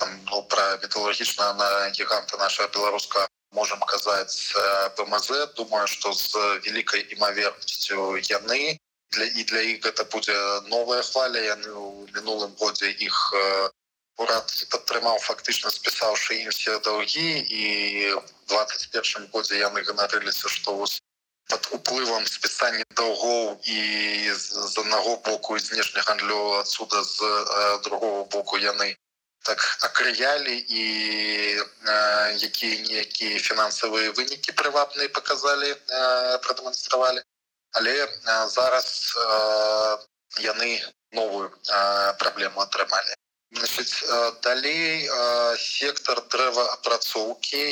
там 0.00 0.10
ну, 0.30 0.42
пра 0.42 0.78
металургічна 0.82 1.52
на 1.60 1.70
гіганта 1.90 2.36
наша 2.36 2.68
беларуска 2.68 3.28
можем 3.52 3.78
казаць 3.86 4.54
бмз. 4.98 5.30
Думаю 5.56 5.86
что 5.86 6.12
з 6.12 6.34
вялікай 6.66 7.06
імавернасцю 7.12 8.16
яны. 8.16 8.78
Для 9.14 9.24
і 9.24 9.44
для 9.44 9.60
іх 9.60 9.86
гэта 9.86 10.04
будзе 10.10 10.34
новая 10.66 11.02
хваля 11.02 11.38
яны 11.38 11.70
ў 11.70 12.10
мінулым 12.16 12.56
годзе 12.58 12.90
іх 12.90 13.14
урад 14.18 14.50
падтрымаў 14.70 15.18
фактычна 15.22 15.70
спісаўшы 15.70 16.40
ім 16.42 16.50
все 16.50 16.78
даўгі 16.82 17.30
і 17.46 17.64
21 18.50 19.30
годзе 19.30 19.58
яны 19.62 19.82
ганарыліся 19.86 20.48
што 20.48 20.74
под 21.48 21.68
уплывам 21.76 22.26
спісання 22.26 22.84
даўгоў 22.96 23.60
і 23.64 23.80
з 24.32 24.78
аднаго 24.78 25.16
боку 25.28 25.58
знешне 25.58 26.00
гандлю 26.06 26.40
адсюда 26.60 27.02
з 27.04 27.18
другого 27.84 28.24
боку 28.24 28.58
яны 28.58 28.96
так 29.44 29.60
акрыялі 29.88 30.56
і 30.56 30.84
якія 32.48 32.80
ніякія 32.88 33.38
фінансавыя 33.38 34.16
вынікі 34.16 34.56
прывабныя 34.60 35.12
показалі 35.18 35.74
прадэманстравалі 36.46 37.20
але 37.74 37.94
зараз 38.48 38.88
яны 40.40 40.80
новую 41.12 41.50
праблему 42.18 42.60
атрымалі. 42.60 43.14
Далей 44.42 45.08
сектор 45.58 46.22
дрэваапрацоўкі 46.32 47.62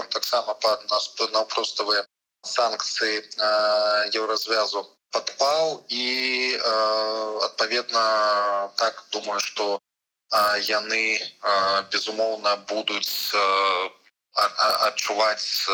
ён 0.00 0.08
таксама 0.12 0.54
пад 0.54 0.84
нас 0.90 1.08
наўпроставыя 1.32 2.04
санкцыі 2.44 3.22
еўразвязу 4.20 4.84
падпаў 5.14 5.86
і 5.88 6.06
адпаведна 7.48 8.04
так 8.76 9.04
думаю 9.12 9.40
что 9.40 9.80
яны 10.68 11.02
безумоўна 11.94 12.56
будуць 12.70 13.34
адчуваць 14.88 15.70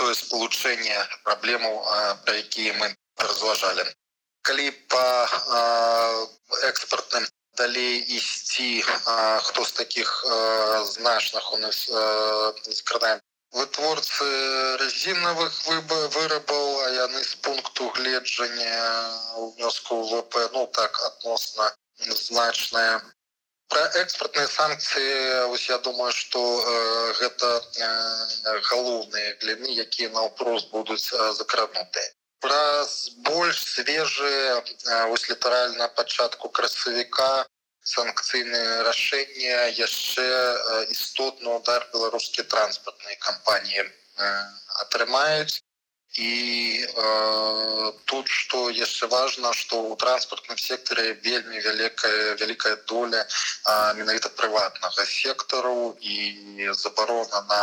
тое 0.00 0.14
спалучэнне 0.20 0.98
праблемаў 1.24 1.76
пра 2.24 2.34
якія 2.42 2.74
мы 2.80 2.90
разважалі 3.26 3.86
калі 4.42 4.70
по 4.94 5.04
экспортным 6.70 7.28
далей 7.56 8.02
ісці 8.18 8.82
хто 9.46 9.64
з 9.64 9.72
таких 9.72 10.24
значных 10.94 11.52
у 11.52 11.58
нас 11.58 11.86
скрадаем 12.80 13.20
вытворцы 13.52 14.28
резиновых 14.82 15.52
выбо 15.68 15.98
вырабаў 16.16 16.68
а 16.84 16.88
яны 16.96 17.22
з 17.22 17.34
пункту 17.46 17.88
гледжання 17.96 18.76
ўнёску 19.46 20.02
вп 20.12 20.46
ну 20.56 20.66
так 20.78 21.00
адносна 21.08 21.72
значная 22.20 23.02
про 23.72 23.84
экспортныя 24.00 24.48
санкцыі 24.52 25.12
ось 25.52 25.68
я 25.68 25.78
думаю 25.78 26.12
что 26.12 26.40
э, 26.40 27.12
гэта 27.20 27.48
э, 27.60 28.58
галоўныя 28.70 29.36
гляны 29.40 29.68
якія 29.84 30.10
наўпрост 30.16 30.68
будуць 30.70 31.08
э, 31.12 31.32
закранутыя. 31.38 32.12
Праз 32.44 33.12
больш 33.28 33.62
свежыя 33.64 34.60
э, 34.60 35.04
ось 35.12 35.28
літаральна 35.30 35.88
пачатку 35.88 36.48
красавіка 36.48 37.46
санкцыйныя 37.82 38.82
рашэння 38.86 39.74
яшчэ 39.78 40.26
э, 40.26 40.86
істотны 40.94 41.50
удар 41.50 41.86
беларускія 41.92 42.46
транспартныя 42.46 43.16
кампаніі 43.18 43.82
э, 43.82 43.88
атрымаюць 44.86 45.61
і 46.18 46.84
э, 46.96 47.92
тут 48.04 48.28
что 48.28 48.68
яшчэ 48.70 49.06
важно 49.06 49.52
что 49.52 49.82
у 49.82 49.96
транспортным 49.96 50.58
секторе 50.58 51.12
вельмі 51.24 51.60
вялікая 51.60 52.34
вялікая 52.40 52.76
доля 52.86 53.24
менавіта 53.96 54.28
прыватнага 54.28 55.04
сектору. 55.04 55.96
І 56.00 56.68
забарона 56.72 57.40
на 57.48 57.62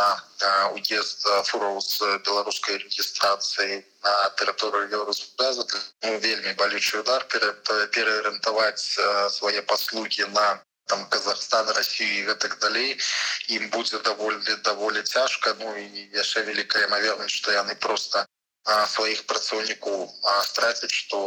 уезд 0.74 1.22
фуров 1.44 1.82
з 1.82 2.18
беларускай 2.26 2.78
регистрацыі 2.78 3.84
на 4.02 4.14
тэрыторыю 4.40 4.90
еўразвяза 4.90 5.66
ну, 6.02 6.18
вельмі 6.18 6.52
балючы 6.58 7.00
удар 7.00 7.26
пераарыентаваць 7.30 8.98
свае 9.30 9.62
паслуги 9.62 10.26
на 10.34 10.58
там 10.90 11.06
Казахстан 11.06 11.70
России 11.70 12.26
гэтак 12.26 12.58
далей 12.58 12.98
ім 13.46 13.70
будзе 13.70 14.02
даволі 14.02 14.58
даволі 14.66 15.02
цяжка 15.02 15.54
ну 15.62 15.70
і 15.76 15.86
яшчэ 16.18 16.42
вялікая 16.50 16.86
імавернасць 16.90 17.38
что 17.38 17.54
яны 17.54 17.78
просто 17.86 18.26
сваіх 18.66 19.26
працаўнікоў 19.26 20.08
страціць 20.48 20.92
што 20.92 21.20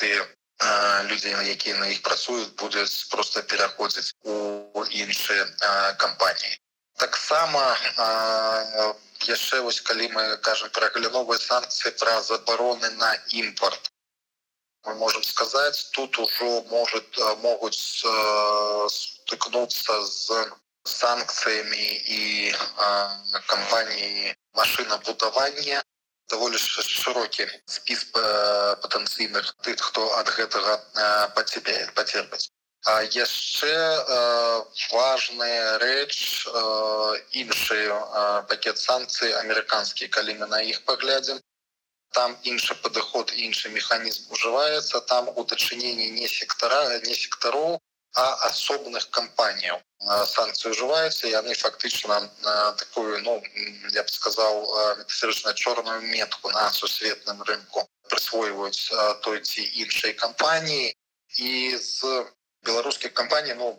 ты 0.00 0.10
людзі 1.10 1.36
якія 1.56 1.76
на 1.82 1.86
іх 1.92 2.02
працуюць 2.02 2.50
будуць 2.62 3.06
просто 3.12 3.42
пераходзіць 3.42 4.12
у 4.24 4.84
іншыя 5.04 5.46
кампаніі 6.02 6.58
таксама 7.00 7.62
яшчэ 9.28 9.60
вось 9.60 9.80
калі 9.80 10.08
мы 10.16 10.24
кажам 10.48 10.70
пра 10.76 10.88
галіновыя 10.94 11.40
санкцыі 11.40 11.92
пра 12.00 12.20
забароны 12.22 12.90
на 13.00 13.10
імпорт. 13.40 13.90
Мы 14.86 14.94
можем 14.94 15.22
сказаць 15.22 15.90
тут 15.92 16.18
ужо 16.18 16.62
может 16.70 17.18
могуць 17.42 18.04
стыкнуцца 18.96 20.00
з 20.06 20.44
санкцыямі 20.84 21.88
і 22.16 22.20
кампаніі 23.46 24.34
машинабудавання 24.56 25.82
даволі 26.30 26.58
шырокі 26.58 27.50
спіс 27.66 28.06
патэнцыйных 28.14 29.52
тых 29.66 29.84
хто 29.90 30.06
ад 30.22 30.32
гэтага 30.38 30.80
пацябе 31.36 31.76
пацерпаць 31.98 32.50
А 32.86 33.02
яшчэ 33.02 33.68
э, 33.68 34.62
важная 34.90 35.78
рэч 35.78 36.46
э, 36.46 37.16
іншы 37.32 37.76
э, 37.76 38.42
пакет 38.48 38.78
санкцый 38.78 39.36
амерыканскі 39.36 40.08
калі 40.08 40.40
мы 40.40 40.46
на 40.48 40.62
іх 40.64 40.80
паглядзім 40.88 41.42
там 42.16 42.38
іншы 42.42 42.74
падыход 42.80 43.36
іншы 43.36 43.68
механізм 43.68 44.32
ужываецца 44.32 45.00
там 45.12 45.28
у 45.36 45.44
дачыненні 45.44 46.08
не 46.16 46.28
сектара 46.28 46.80
не 47.04 47.14
сектароў 47.14 47.76
а 48.14 48.26
асобных 48.48 49.10
кампаніяў 49.10 49.78
санкцыі 50.26 50.72
ўжываюцца 50.72 51.30
яны 51.30 51.54
фактычна 51.54 52.18
такую 52.80 53.20
ну 53.22 53.36
я 53.94 54.02
б 54.02 54.08
сказаў 54.08 54.66
метафорычна 54.98 55.54
чорную 55.54 56.00
метку 56.02 56.50
на 56.50 56.70
сусветным 56.72 57.42
рынку 57.42 57.86
прысвойваюць 58.08 58.90
той 59.22 59.40
ці 59.40 59.62
іншай 59.84 60.12
кампаніі 60.24 60.94
і 61.38 61.76
з 61.76 62.26
беларускіх 62.66 63.12
кампаній 63.12 63.54
ну 63.54 63.78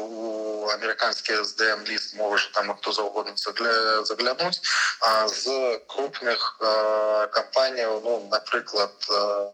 у 0.00 0.45
амерыканскі 0.74 1.44
сдм 1.44 1.84
ліст 1.88 2.16
можа 2.16 2.50
там 2.54 2.74
хто 2.78 2.92
заўгодна 2.92 3.34
для 3.60 4.04
заглянуць 4.04 4.60
а 5.00 5.28
з 5.28 5.78
крупных 5.86 6.58
кампаніяў 7.36 8.00
ну 8.04 8.28
напрыклад 8.32 8.94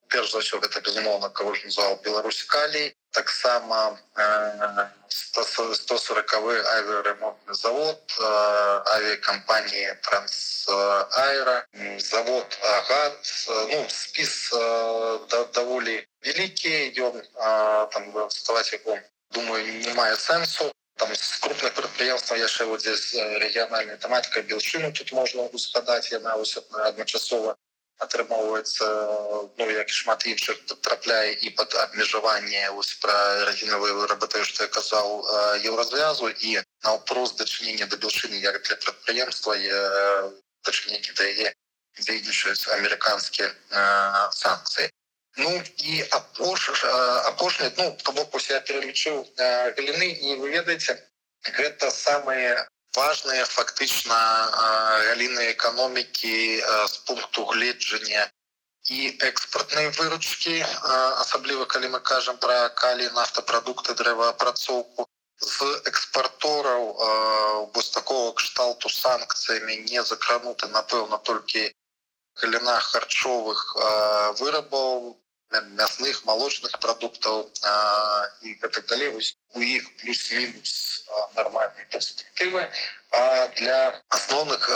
перш 0.08 0.32
за 0.32 0.38
ўсё 0.42 0.60
гэта 0.64 0.80
безумоўна 0.80 1.28
кого 1.28 1.54
ж 1.54 1.64
назвал 1.64 2.00
беларусі 2.04 2.46
калій 2.48 2.88
таксама 3.12 3.98
140 5.08 6.34
авіаремонтны 6.34 7.54
завод 7.54 8.00
авіакампаніі 8.96 9.94
трансаэра 10.08 11.56
завод 11.98 12.58
агат 12.74 13.16
ну 13.72 13.80
спіс 13.88 14.34
даволі 15.56 15.96
вялікі 16.24 16.74
ён 17.08 17.14
там 17.92 18.04
ставаць 18.30 18.72
яго 18.72 18.98
думаю 19.32 19.64
не 19.64 19.94
мае 19.94 20.16
сэнсу 20.16 20.72
там 20.96 21.14
з 21.14 21.38
крупных 21.40 21.74
прадпрыемства 21.74 22.34
яшчэ 22.36 22.64
вот 22.64 22.80
здесь 22.80 23.14
рэгіянальная 23.14 23.96
тэматыка 23.96 24.42
белчыну 24.42 24.92
тут 24.92 25.12
можна 25.12 25.42
узгадаць 25.58 26.12
яна 26.12 26.36
адначасова 26.88 27.56
атрымоўваецца 28.04 28.86
ну 29.58 29.68
як 29.70 29.88
шмат 29.88 30.26
іншых 30.26 30.58
трапляе 30.86 31.32
і 31.32 31.50
под 31.58 31.74
абмежаванне 31.84 32.62
вось 32.76 32.94
пра 33.04 33.16
радзінавыя 33.48 33.98
вырабаты 33.98 34.44
што 34.44 34.66
я 34.66 34.70
казаў 34.76 35.08
еўразвязу 35.70 36.28
і 36.28 36.56
наўпрост 36.86 37.38
дачынення 37.42 37.86
да 37.86 37.96
белчыны 37.96 38.42
як 38.42 38.62
для 38.62 38.76
прадпрыемства 38.86 39.58
дачыненні 40.66 41.14
да 41.20 41.28
яе 41.34 41.54
дзейнічаюць 42.00 42.68
амерыканскія 42.78 43.52
санкцыі 44.42 44.90
Ну 45.36 45.62
і 45.78 46.04
апош 46.10 46.84
апошні 46.84 47.70
ну 47.78 47.96
то 48.02 48.12
бок 48.12 48.36
я 48.50 48.60
пералічыў 48.60 49.24
галіны 49.38 50.08
і 50.28 50.36
вы 50.40 50.50
ведаеце 50.52 50.98
гэта 51.56 51.88
самыя 51.90 52.68
важныя 52.92 53.46
фактычна 53.48 54.18
галіны 55.08 55.48
эканомікі 55.52 56.36
з 56.60 56.96
пункту 57.08 57.46
гледжання 57.48 58.28
і 58.90 58.98
экспартнай 59.30 59.88
выручкі 59.96 60.60
асабліва 61.24 61.64
калі 61.64 61.88
мы 61.96 62.00
кажам 62.12 62.36
пра 62.36 62.68
калі 62.82 63.08
нафтапрадукты 63.16 63.96
дрэваапрацоўку 64.02 65.08
з 65.40 65.72
экспартораў 65.88 66.84
вось 67.72 67.90
такого 67.96 68.36
кшталту 68.36 68.92
санкцыямі 68.92 69.80
не 69.88 70.04
закрануты 70.12 70.68
напэўна 70.76 71.24
толькі 71.30 71.64
галіна 72.44 72.78
харчовых 72.92 73.64
вырабаў 74.40 75.16
мясных 75.60 76.24
молочных 76.24 76.78
продуктаў 76.78 77.50
і 78.42 78.54
так 78.54 78.86
далей 78.86 79.08
вось 79.08 79.36
у 79.54 79.60
іх 79.60 79.84
плюс-мінус 79.96 81.04
нормальные 81.36 81.86
перспектывы 81.90 82.68
а 83.10 83.48
для 83.48 84.00
асноўных 84.08 84.70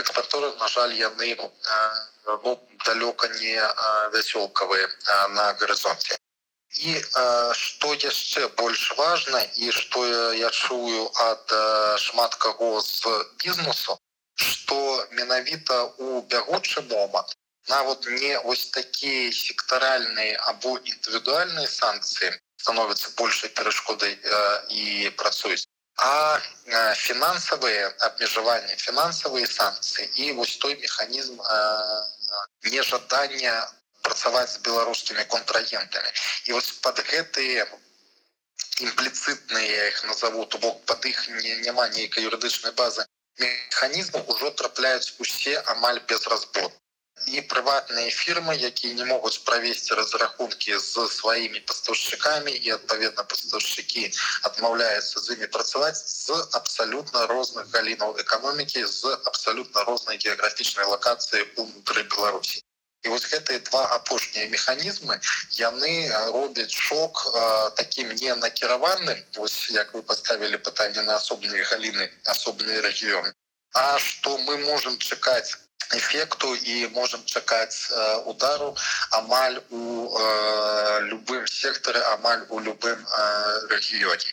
экспорторов 0.00 0.58
на 0.58 0.68
жаль 0.68 0.94
яны 0.94 1.36
ну, 2.26 2.60
далёка 2.84 3.28
не 3.28 3.56
вясёлкавыя 4.14 4.88
на 5.28 5.52
горызонте 5.54 6.18
і 6.76 7.00
что 7.52 7.94
яшчэ 7.94 8.48
больш 8.48 8.96
важно 8.96 9.40
і 9.56 9.70
что 9.70 10.32
я 10.32 10.50
чую 10.50 11.10
ад 11.14 11.54
шмат 11.98 12.34
каго 12.34 12.80
з 12.80 13.24
бізнесу 13.44 13.98
что 14.34 15.06
менавіта 15.10 15.84
у 15.98 16.20
бягучы 16.22 16.82
момант 16.82 17.36
нават 17.68 18.06
не 18.06 18.38
ось 18.38 18.66
такія 18.70 19.32
сектаральныя 19.32 20.36
або 20.52 20.78
індывідуальныя 20.78 21.66
санкцыі 21.66 22.30
становяцца 22.56 23.10
большай 23.16 23.50
перашкодай 23.50 24.12
э, 24.14 24.40
і 24.70 25.10
працуюць 25.16 25.66
а 25.96 26.38
э, 26.38 26.94
фінансавыя 26.94 27.90
абмежаванні 28.08 28.76
фінансавыя 28.76 29.46
санкцыі 29.46 30.06
і 30.14 30.32
вось 30.32 30.56
той 30.56 30.76
механізм 30.80 31.40
э, 31.40 32.02
нежадання 32.70 33.54
працаваць 34.02 34.52
з 34.52 34.62
беларускімі 34.68 35.24
контрагентамі 35.24 36.10
і 36.46 36.52
вось 36.52 36.70
под 36.86 37.02
гэтые 37.10 37.66
імпліцытныя 38.86 39.88
іх 39.88 40.04
назову 40.04 40.44
то 40.44 40.58
бок 40.58 40.84
под 40.86 41.06
іх 41.06 41.28
не 41.28 41.56
няма 41.66 41.88
нейкай 41.88 42.24
юрыдычнай 42.30 42.72
базы 42.72 43.06
механізму 43.38 44.22
ўжо 44.32 44.50
трапляюць 44.50 45.14
усе 45.18 45.58
амаль 45.74 46.00
без 46.08 46.26
разбору 46.26 46.72
і 47.26 47.42
прыватныя 47.50 48.10
фірмы 48.14 48.54
якія 48.68 48.94
не 48.94 49.04
могуць 49.04 49.38
правесці 49.46 49.98
разрахункі 49.98 50.78
з 50.78 51.06
сваімі 51.14 51.60
пастаўшчыкамі 51.70 52.54
і 52.54 52.74
адпаведна 52.76 53.24
пастаўшчыкі 53.32 54.04
адмаўляюцца 54.50 55.22
з 55.24 55.34
імі 55.34 55.48
працаваць 55.56 55.98
з 55.98 56.38
абсалютна 56.60 57.26
розных 57.32 57.66
галінаў 57.74 58.14
эканомікі 58.22 58.86
з 58.86 59.18
абсалютна 59.32 59.84
рознай 59.90 60.22
геаграфічнай 60.22 60.86
лакацыі 60.92 61.42
унутры 61.56 62.06
беларусі. 62.14 62.62
І 63.04 63.08
вось 63.08 63.26
гэтыя 63.30 63.62
два 63.70 63.82
апошнія 63.98 64.46
механізмы 64.54 65.18
яны 65.58 65.92
робяць 66.30 66.72
шок 66.86 67.26
таким 67.76 68.14
не 68.22 68.34
накіраваным 68.34 69.18
вось 69.36 69.58
як 69.70 69.94
вы 69.94 70.02
поставілі 70.02 70.62
пытанне 70.70 71.02
на 71.02 71.18
асобныя 71.20 71.66
галіны 71.74 72.10
асобныя 72.24 72.82
рэгіёны. 72.88 73.30
А 73.74 73.98
што 73.98 74.38
мы 74.48 74.58
можемм 74.64 74.98
чакаць 74.98 75.65
эффекту 75.92 76.54
і 76.54 76.88
можем 76.88 77.24
чакаць 77.24 77.90
э, 77.90 78.16
удару 78.26 78.76
амаль 79.10 79.60
у 79.70 80.10
э, 80.18 81.00
любым 81.10 81.46
сектары 81.46 82.00
амаль 82.14 82.46
у 82.48 82.58
любым 82.60 82.98
э, 82.98 83.66
рэгіёне 83.70 84.32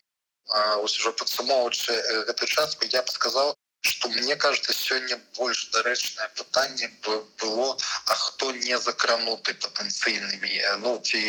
ўжо 0.83 1.11
падсумоўваючы 1.19 1.93
гэты 2.27 2.45
частку 2.47 2.85
я 2.91 3.01
б 3.01 3.07
сказал 3.09 3.55
что 3.81 4.09
мне 4.09 4.35
кажется 4.35 4.73
сёння 4.73 5.19
больш 5.37 5.69
дарэчнае 5.71 6.29
пытанне 6.35 6.89
было 7.39 7.77
а 8.05 8.15
хто 8.15 8.51
не 8.51 8.77
закрануты 8.77 9.53
патэнцыйнымі 9.53 10.51
ну 10.83 10.99
ці 10.99 11.19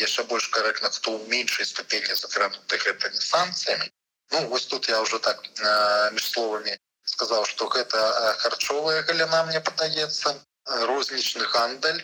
яшчэ 0.00 0.24
больш 0.24 0.48
карэктна 0.48 0.90
хто 0.90 1.18
ў 1.18 1.28
меншай 1.28 1.66
ступені 1.66 2.14
закрануты 2.14 2.78
гэтымі 2.86 3.20
санкцыямі 3.20 3.90
ну 4.32 4.48
вось 4.48 4.66
тут 4.66 4.88
я 4.88 5.00
уже 5.00 5.18
так 5.18 5.44
між 6.12 6.30
словамі 6.30 6.78
сказаў 7.04 7.44
что 7.44 7.68
гэта 7.68 8.00
харчовая 8.42 9.02
галіна 9.02 9.44
мне 9.50 9.60
падаецца 9.60 10.34
рознічны 10.88 11.44
гандаль 11.52 12.00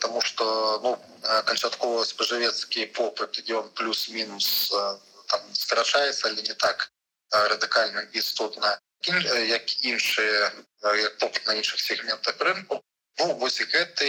тому 0.00 0.20
что 0.20 0.80
ну 0.82 0.96
канчаткова 1.50 2.04
спажывецкі 2.04 2.86
попыт 2.98 3.42
ён 3.60 3.68
плюс-мінус 3.80 4.72
там 5.28 5.40
скарачаецца 5.52 6.28
але 6.32 6.42
не 6.42 6.54
так 6.54 6.88
радыкальна 7.32 8.08
істотна 8.12 8.78
як 9.04 9.64
іншыя 9.84 10.52
попыт 11.20 11.46
на 11.46 11.60
іншых 11.60 11.80
сегментах 11.80 12.40
рынку 12.40 12.82
ну, 13.18 13.34
вось 13.34 13.60
гэты 13.60 14.08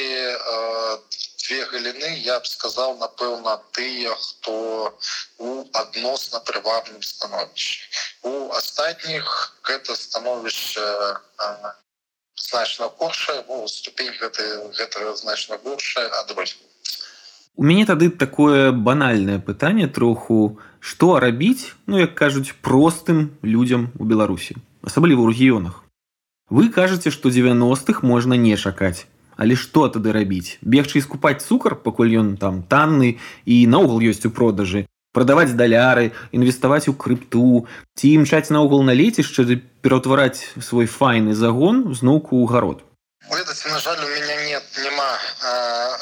две 1.49 1.65
галіны 1.65 2.11
я 2.21 2.39
б 2.39 2.45
сказал 2.45 2.97
напэўна 2.97 3.57
тыя 3.73 4.13
хто 4.15 4.97
у 5.37 5.65
адносна 5.73 6.39
прывабным 6.45 7.01
становішча 7.01 7.85
у 8.23 8.51
астатніх 8.53 9.57
гэта 9.63 9.95
становішча 9.95 10.85
значна 12.35 12.89
горшая 12.99 13.43
ну, 13.47 13.67
ступень 13.67 14.13
гэты 14.21 14.45
гэта 14.77 15.15
значна 15.15 15.57
горшая 15.63 16.09
адрозніваецца 16.21 16.69
у 17.59 17.63
мяне 17.63 17.85
тады 17.85 18.09
такое 18.09 18.71
банальнае 18.71 19.39
пытанне 19.39 19.87
троху. 19.87 20.59
Што 20.79 21.19
рабіць 21.19 21.75
ну 21.87 21.99
як 21.99 22.15
кажуць 22.15 22.55
простым 22.63 23.35
людзям 23.43 23.91
у 23.99 24.07
беларусі 24.07 24.55
асабліва 24.79 25.27
ў 25.27 25.35
рэгіёнах 25.35 25.83
вы 26.49 26.69
кажаце 26.69 27.09
што 27.11 27.29
90-х 27.29 28.05
можна 28.05 28.33
не 28.33 28.57
чакаць 28.57 29.07
але 29.39 29.55
што 29.55 29.87
тады 29.87 30.11
рабіць? 30.11 30.59
Бегчы 30.61 30.99
і 30.99 31.05
скупаць 31.05 31.39
цукар 31.39 31.79
пакуль 31.79 32.11
ён 32.19 32.35
там 32.35 32.59
танны 32.67 33.15
і 33.47 33.57
наогул 33.71 34.03
ёсць 34.03 34.27
у 34.27 34.31
продажы. 34.35 34.83
Прадаваць 35.15 35.55
даляры 35.55 36.11
інвеставаць 36.35 36.91
у 36.91 36.93
крыпту. 36.93 37.63
Ці 37.95 38.11
імчаць 38.19 38.51
наогул 38.51 38.83
на 38.83 38.93
лецішча 38.93 39.47
пераўтвараць 39.79 40.59
свой 40.59 40.91
файны 40.91 41.33
загон 41.33 41.87
зноўку 41.95 42.35
ў 42.35 42.51
гарод 42.51 42.83
ведаце 43.35 43.69
на 43.69 43.79
жаль 43.79 44.03
у 44.03 44.07
меня 44.07 44.35
нет 44.45 44.63
няма 44.77 45.19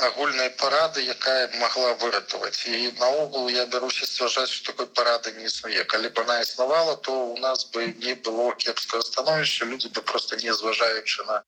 агульнай 0.08 0.50
парады 0.62 1.02
якая 1.02 1.50
могла 1.60 1.94
выратаваць 2.04 2.68
і 2.68 2.92
наогул 3.00 3.50
я 3.50 3.66
бяруся 3.66 4.06
сцвярджаць 4.06 4.50
что 4.50 4.72
такой 4.72 4.88
парады 4.88 5.34
не 5.40 5.46
існуе 5.52 5.84
калі 5.84 6.10
б 6.10 6.22
она 6.22 6.40
існавала 6.42 6.96
то 6.96 7.12
у 7.12 7.38
нас 7.38 7.66
бы 7.74 7.94
не 8.06 8.16
было 8.16 8.56
кепскага 8.56 9.04
становішча 9.04 9.66
люди 9.66 9.88
бы 9.88 10.02
просто 10.02 10.38
не 10.38 10.54
зважаючы 10.54 11.24
на 11.26 11.44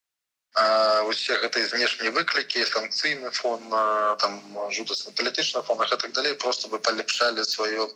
усе 1.08 1.38
гэтай 1.40 1.64
знешнія 1.72 2.12
выклікі 2.12 2.66
санкцыйны 2.66 3.32
фон 3.32 3.62
там 4.20 4.42
жудасна 4.72 5.14
палітычна 5.16 5.62
фонах 5.62 5.94
и 5.94 5.98
так 5.98 6.12
далей 6.12 6.34
просто 6.34 6.68
бы 6.68 6.80
палепшалі 6.80 7.44
сваё 7.44 7.90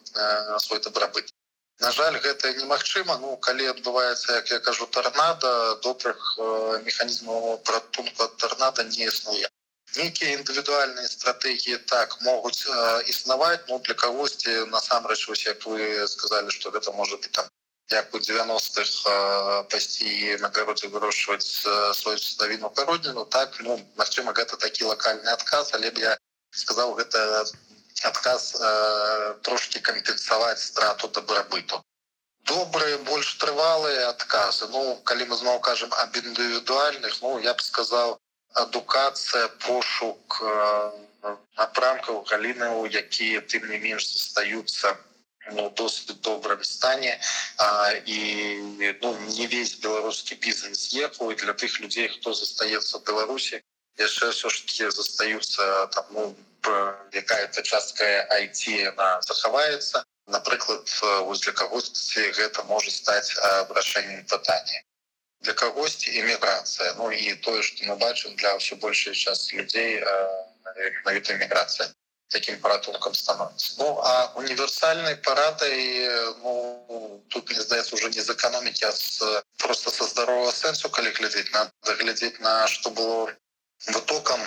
свой 0.60 0.80
добрабыт 0.80 1.34
На 1.82 1.92
жаль 1.92 2.20
гэта 2.26 2.54
немагчыма. 2.60 3.18
Ну 3.24 3.38
калі 3.38 3.72
адбываецца 3.74 4.38
як 4.40 4.52
я 4.52 4.60
кажу 4.60 4.86
торнада 4.88 5.54
добрых 5.88 6.38
механізмаў 6.86 7.58
пратунку 7.70 8.24
ад 8.30 8.38
торнада 8.38 8.84
не 8.92 9.10
існуе. 9.10 9.50
Нейкія 9.96 10.38
індывідуальныя 10.38 11.08
стратэгіі 11.08 11.78
так 11.90 12.16
могуць 12.22 12.66
існаваць 13.14 13.66
ну 13.70 13.80
для 13.88 13.94
кагосьці 13.94 14.56
насамрэч 14.76 15.28
вось 15.30 15.46
як 15.46 15.66
вы 15.66 16.08
сказали 16.08 16.50
что 16.50 16.72
гэта 16.72 16.92
может 16.92 17.22
быть 17.22 17.32
там 17.32 17.46
як 17.90 18.14
у 18.16 18.18
90-х 18.18 19.66
пасці 19.70 20.38
нагародзе 20.42 20.88
вырошчваць 20.88 21.46
сваю 22.00 22.18
садавіну 22.18 22.70
пародніну 22.70 23.26
так 23.26 23.60
ну 23.60 23.78
магчыма 24.02 24.34
гэта 24.34 24.58
такі 24.58 24.90
лакальны 24.90 25.30
адказ 25.30 25.74
але 25.74 25.92
б 25.92 26.06
я 26.06 26.18
сказаў 26.64 26.96
гэта 26.98 27.46
адказ 28.10 28.56
э, 28.60 29.36
трошки 29.44 29.80
кампенсаваць 29.80 30.64
страту 30.64 31.08
добрабыту 31.08 31.82
добрые 32.52 32.98
больш 33.10 33.34
трывалыя 33.44 34.10
адказы 34.10 34.68
ну 34.76 34.84
калі 35.12 35.30
мы 35.32 35.40
зноў 35.40 35.60
кажам 35.70 35.94
об 36.04 36.16
індывідуальных 36.16 37.22
ну 37.22 37.40
я 37.40 37.54
б 37.54 37.62
сказал 37.62 38.20
адукацыя 38.66 39.48
пошук 39.66 40.42
э, 40.42 40.92
напрамкаў 41.58 42.24
галінаў 42.30 42.86
якія 42.86 43.42
тым 43.42 43.68
не 43.72 43.80
менш 43.88 44.08
застаюцца 44.12 44.98
ну, 45.52 45.70
досыць 45.76 46.16
добрым 46.24 46.64
стане. 46.64 47.20
А, 47.58 47.92
і 48.06 48.20
ну, 49.02 49.18
не 49.28 49.48
весь 49.48 49.76
беларускі 49.84 50.36
бізнес 50.36 50.94
ехаў 50.94 51.32
і 51.32 51.36
для 51.36 51.54
тых 51.54 51.80
людзей 51.80 52.08
хто 52.08 52.34
застаецца 52.34 53.04
беларусі 53.08 53.62
яшчэ 53.98 54.32
все 54.32 54.50
ж 54.50 54.66
таки 54.66 54.90
застаюцца 54.90 55.88
там 55.88 56.06
ну, 56.12 56.36
якая-то 57.12 57.62
частка 57.64 58.28
IT 58.32 58.88
она 58.88 59.22
захаваецца. 59.22 60.04
Напрыклад 60.28 60.88
для 61.42 61.52
кагосьці 61.52 62.32
гэта 62.32 62.64
можа 62.64 62.92
стаць 62.92 63.36
вырашэннем 63.70 64.26
пытання. 64.26 64.84
Для 65.42 65.54
кагосьці 65.54 66.10
эміграцыя 66.20 66.94
Ну 66.98 67.12
і 67.12 67.36
тое 67.36 67.62
что 67.62 67.86
мы 67.86 67.96
бачым 67.96 68.36
для 68.36 68.56
ўсё 68.56 68.76
большай 68.76 69.14
части 69.14 69.56
людзей 69.56 70.00
навіта 71.06 71.36
эміграцыя 71.36 71.92
таким 72.30 72.60
паратункам 72.60 73.14
становится 73.14 73.76
Ну 73.78 74.00
а 74.00 74.32
универсальной 74.36 75.16
парадой 75.18 76.08
ну, 76.42 77.24
тут 77.30 77.50
мне 77.50 77.62
здаецца 77.62 77.96
уже 77.96 78.10
не 78.10 78.22
з 78.22 78.30
эканомікі 78.32 78.86
а 78.86 78.92
с, 78.92 79.44
просто 79.58 79.92
со 79.92 80.04
здорового 80.06 80.52
сэнсу 80.52 80.90
калі 80.90 81.12
глядзець 81.12 81.52
надо 81.52 81.96
глядзець 82.00 82.40
на 82.40 82.68
что 82.68 82.90
было 82.90 83.30
вытокам 83.88 84.40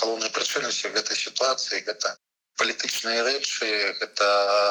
галоўнай 0.00 0.30
прычыны 0.32 0.72
ўсё 0.72 0.92
гэтай 0.96 1.16
сітуацыі 1.16 1.84
гэта 1.84 2.16
палітычныя 2.56 3.24
рэчы 3.28 3.68
гэта 4.00 4.26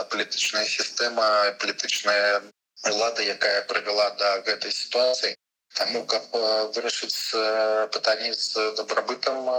палітычная 0.09 0.65
сістэма 0.65 1.27
палітычная 1.61 2.41
лада 2.89 3.21
якая 3.21 3.61
прывяла 3.69 4.09
да 4.19 4.41
гэтай 4.45 4.71
сітуацыі 4.71 5.35
Таму 5.75 6.05
каб 6.07 6.23
вырашыць 6.71 7.35
пытанне 7.91 8.31
з 8.33 8.71
добрабытам 8.79 9.49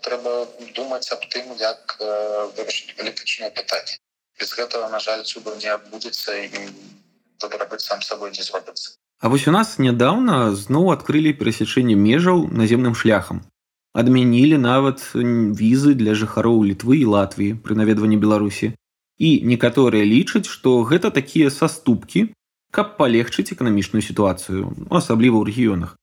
трэба 0.00 0.48
думаць 0.72 1.12
аб 1.12 1.26
тым 1.34 1.52
як 1.60 1.96
вырашыць 2.00 2.96
палітычнае 2.96 3.50
пытанне 3.58 3.98
без 4.40 4.54
гэтага 4.56 4.88
на 4.88 5.00
жаль 5.06 5.24
цуба 5.24 5.52
не 5.60 5.68
адбудзецца 5.74 6.32
і 6.42 6.70
добрабыць 7.44 7.84
сам 7.84 8.00
сабой 8.02 8.32
не 8.32 8.42
зробіцца 8.42 8.96
А 9.20 9.28
вось 9.28 9.46
у 9.48 9.52
нас 9.52 9.78
нядаўна 9.78 10.54
зноў 10.62 10.90
адкрылі 10.92 11.36
перасячэнне 11.36 11.94
межаў 11.96 12.48
наземным 12.62 12.96
шляхам 12.96 13.44
адмянілі 13.96 14.60
нават 14.60 15.02
візы 15.16 15.94
для 16.00 16.14
жыхароў 16.22 16.64
літвы 16.70 17.00
і 17.00 17.06
латвіі 17.16 17.56
пры 17.64 17.76
наведванні 17.80 18.20
беларусі 18.20 18.72
і 19.18 19.30
некаторыя 19.52 20.04
лічаць 20.04 20.48
што 20.52 20.82
гэта 20.90 21.10
такія 21.18 21.52
саступкі 21.58 22.28
каб 22.76 22.96
палегчыць 23.00 23.48
эканамічную 23.56 24.04
сітуацыю 24.04 24.68
асабліва 25.00 25.40
ў 25.40 25.44
рэгіёнах 25.48 25.96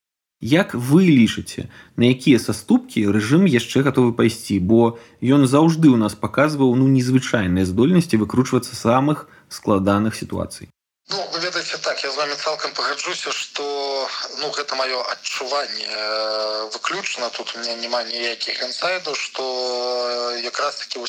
як 0.53 0.73
вы 0.73 1.05
лічыце 1.07 1.69
на 2.01 2.09
якія 2.09 2.41
саступкі 2.41 3.05
рэжым 3.15 3.45
яшчэ 3.47 3.85
гатовы 3.87 4.17
пайсці 4.17 4.57
бо 4.73 4.97
ён 5.37 5.45
заўжды 5.47 5.93
ў 5.93 5.97
нас 6.01 6.17
паказваў 6.25 6.73
ну 6.79 6.89
незвычайныя 6.97 7.69
здольнасці 7.69 8.21
выкручвацца 8.23 8.73
самых 8.75 9.27
складаных 9.59 10.17
сітуацый 10.17 10.73
Ну, 11.11 11.19
вы 11.33 11.39
ведаеце 11.43 11.77
так 11.83 12.01
я 12.03 12.09
з 12.11 12.15
вами 12.15 12.33
цалкам 12.33 12.62
пагаджуся 12.73 13.31
что 13.31 14.09
ну 14.37 14.49
гэта 14.51 14.75
маё 14.75 15.01
адчуванне 15.11 15.87
э, 15.87 16.69
выключна. 16.73 17.29
Тут 17.29 17.55
у 17.55 17.59
меня 17.59 17.75
няма 17.75 18.03
ніякіх 18.03 18.61
інсайдаў 18.63 19.15
что 19.15 19.43
якраз 20.43 20.75
таки 20.77 20.99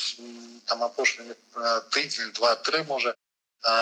там 0.67 0.83
апошнімі 0.83 1.33
э, 1.33 1.81
тыдзень 1.91 2.33
два-тры 2.33 2.85
можа 2.85 3.15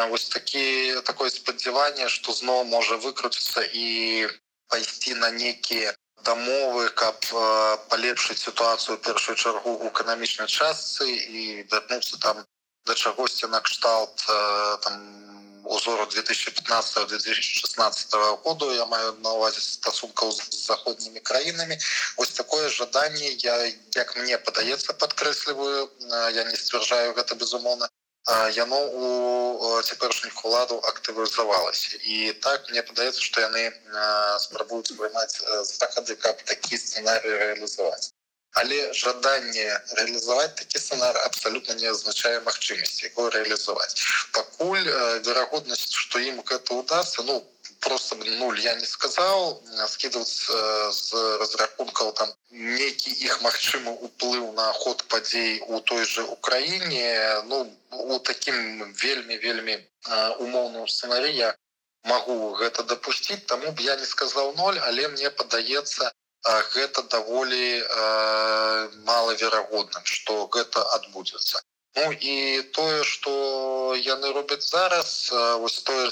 вось 0.08 0.28
такі 0.28 1.00
такое 1.02 1.30
спадзяванне 1.30 2.08
что 2.08 2.32
зноў 2.32 2.64
можа 2.64 2.96
выкруціцца 2.96 3.66
і 3.74 4.28
пайсці 4.68 5.14
на 5.14 5.30
некіе 5.30 5.94
дамовы 6.22 6.88
каб 6.90 7.18
э, 7.32 7.76
палепшыць 7.88 8.42
сітуацыю 8.42 8.98
першую 8.98 9.36
чаргу 9.36 9.76
ў 9.82 9.90
эканамічнай 9.90 10.48
частцы 10.48 11.10
і 11.10 11.66
вярнуцца 11.70 12.18
там 12.18 12.46
да 12.86 12.94
чагосьці 12.94 13.46
накшталт 13.46 14.26
там 14.82 15.31
узору 15.72 16.04
2015-2016 16.04 18.42
году 18.44 18.72
я 18.72 18.86
маю 18.86 19.12
на 19.24 19.32
увазе 19.32 19.60
стасункаў 19.60 20.32
з 20.32 20.66
заходнімі 20.66 21.20
краінамі 21.20 21.78
ось 22.16 22.30
такое 22.30 22.68
жаданне 22.68 23.36
я 23.44 23.72
як 23.96 24.16
мне 24.16 24.38
падаецца 24.38 24.92
падкрэсліваю 24.92 25.90
я 26.36 26.44
не 26.44 26.56
сцвярджаю 26.56 27.14
гэта 27.18 27.34
безумоўна 27.34 27.88
яно 28.54 28.78
у 28.78 29.82
цяперашніх 29.82 30.44
уладаў 30.44 30.78
актывізавалася 30.92 31.98
і 32.04 32.32
так 32.32 32.70
мне 32.70 32.82
падаецца 32.82 33.20
што 33.20 33.40
яны 33.40 33.72
спрабуюць 34.38 34.94
прымаць 34.94 35.42
захады 35.66 36.16
каб 36.16 36.42
такі 36.46 36.78
сцэнарый 36.78 37.38
рэалізаваць 37.44 38.11
але 38.60 38.78
жаданне 38.92 39.68
реалізаваць 39.98 40.54
такі 40.60 40.78
сцэнар 40.78 41.16
абсолютно 41.24 41.74
не 41.80 41.88
азначае 41.92 42.40
магчымасці 42.48 43.08
его 43.12 43.28
реалізаваць 43.36 43.94
пакуль 44.32 44.88
верагоднасць 45.28 45.88
что 46.04 46.18
ім 46.18 46.42
гэта 46.52 46.74
удастся 46.74 47.22
ну 47.30 47.40
просто 47.80 48.16
нуль 48.16 48.60
я 48.60 48.74
не 48.74 48.86
сказал 48.86 49.62
скидываться 49.88 50.90
з 50.92 51.38
разрахункаў 51.40 52.12
там 52.12 52.28
нейкі 52.50 53.10
іх 53.26 53.40
магчымы 53.42 53.92
уплыў 54.08 54.52
на 54.52 54.72
ход 54.72 55.04
падзей 55.08 55.60
у 55.66 55.80
той 55.80 56.04
же 56.04 56.22
Украіне. 56.22 57.42
Ну 57.46 57.66
у 57.90 58.18
таким 58.18 58.92
вельмі 59.02 59.36
вельмі 59.36 59.76
умоўным 60.38 60.86
сцэнарыя 60.86 61.54
могу 62.04 62.54
гэта 62.60 62.82
допусціць 62.82 63.46
тому 63.46 63.72
б 63.72 63.80
я 63.80 63.96
не 63.96 64.06
сказал 64.06 64.54
ноль 64.54 64.78
але 64.86 65.08
мне 65.08 65.30
падаецца 65.30 66.12
гэта 66.44 67.02
даволі 67.02 67.82
э, 67.82 68.88
малаверагодным 69.04 70.04
что 70.04 70.46
гэта 70.48 70.82
адбудзецца. 70.96 71.62
Ну 71.96 72.12
і 72.12 72.62
тое 72.72 73.04
что 73.04 73.94
яны 73.94 74.32
робяць 74.32 74.64
зараз 74.68 75.30
вось 75.60 75.82
тое 75.82 76.10